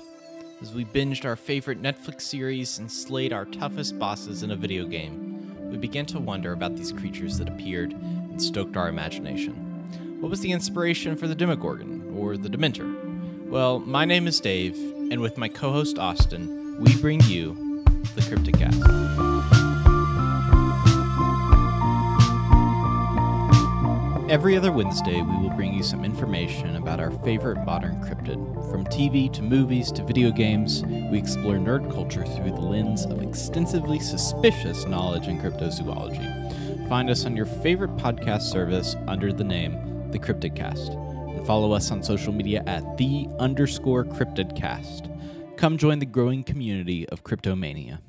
As 0.62 0.72
we 0.72 0.84
binged 0.84 1.24
our 1.24 1.34
favorite 1.34 1.82
Netflix 1.82 2.20
series 2.22 2.78
and 2.78 2.90
slayed 2.90 3.32
our 3.32 3.44
toughest 3.44 3.98
bosses 3.98 4.44
in 4.44 4.52
a 4.52 4.56
video 4.56 4.86
game, 4.86 5.68
we 5.68 5.78
began 5.78 6.06
to 6.06 6.20
wonder 6.20 6.52
about 6.52 6.76
these 6.76 6.92
creatures 6.92 7.38
that 7.38 7.48
appeared 7.48 7.90
and 7.90 8.40
stoked 8.40 8.76
our 8.76 8.88
imagination. 8.88 9.54
What 10.20 10.30
was 10.30 10.42
the 10.42 10.52
inspiration 10.52 11.16
for 11.16 11.26
the 11.26 11.34
Demogorgon, 11.34 12.14
or 12.16 12.36
the 12.36 12.48
Dementor? 12.48 13.48
Well, 13.48 13.80
my 13.80 14.04
name 14.04 14.28
is 14.28 14.38
Dave, 14.38 14.76
and 15.10 15.20
with 15.20 15.36
my 15.36 15.48
co 15.48 15.72
host 15.72 15.98
Austin, 15.98 16.80
we 16.80 16.96
bring 17.00 17.20
you 17.22 17.82
the 18.14 18.20
Cryptid 18.22 18.58
Cast. 18.58 18.80
Every 24.30 24.56
other 24.56 24.70
Wednesday, 24.70 25.20
we 25.22 25.36
will 25.38 25.50
bring 25.50 25.74
you 25.74 25.82
some 25.82 26.04
information 26.04 26.76
about 26.76 27.00
our 27.00 27.10
favorite 27.10 27.64
modern 27.64 27.96
cryptid. 27.96 28.70
From 28.70 28.84
TV 28.84 29.32
to 29.32 29.42
movies 29.42 29.90
to 29.90 30.04
video 30.04 30.30
games, 30.30 30.84
we 30.84 31.18
explore 31.18 31.56
nerd 31.56 31.92
culture 31.92 32.24
through 32.24 32.52
the 32.52 32.60
lens 32.60 33.04
of 33.04 33.20
extensively 33.22 33.98
suspicious 33.98 34.86
knowledge 34.86 35.26
in 35.26 35.40
cryptozoology. 35.40 36.88
Find 36.88 37.10
us 37.10 37.26
on 37.26 37.36
your 37.36 37.46
favorite 37.46 37.96
podcast 37.96 38.42
service 38.42 38.94
under 39.08 39.32
the 39.32 39.42
name 39.42 40.10
The 40.12 40.20
Cryptid 40.20 40.54
Cast, 40.54 40.92
and 41.40 41.46
follow 41.46 41.72
us 41.72 41.90
on 41.90 42.02
social 42.02 42.34
media 42.34 42.62
at 42.66 42.98
the 42.98 43.26
underscore 43.38 44.04
cryptidcast. 44.04 45.08
Come 45.56 45.78
join 45.78 45.98
the 45.98 46.04
growing 46.04 46.44
community 46.44 47.08
of 47.08 47.24
Cryptomania. 47.24 48.00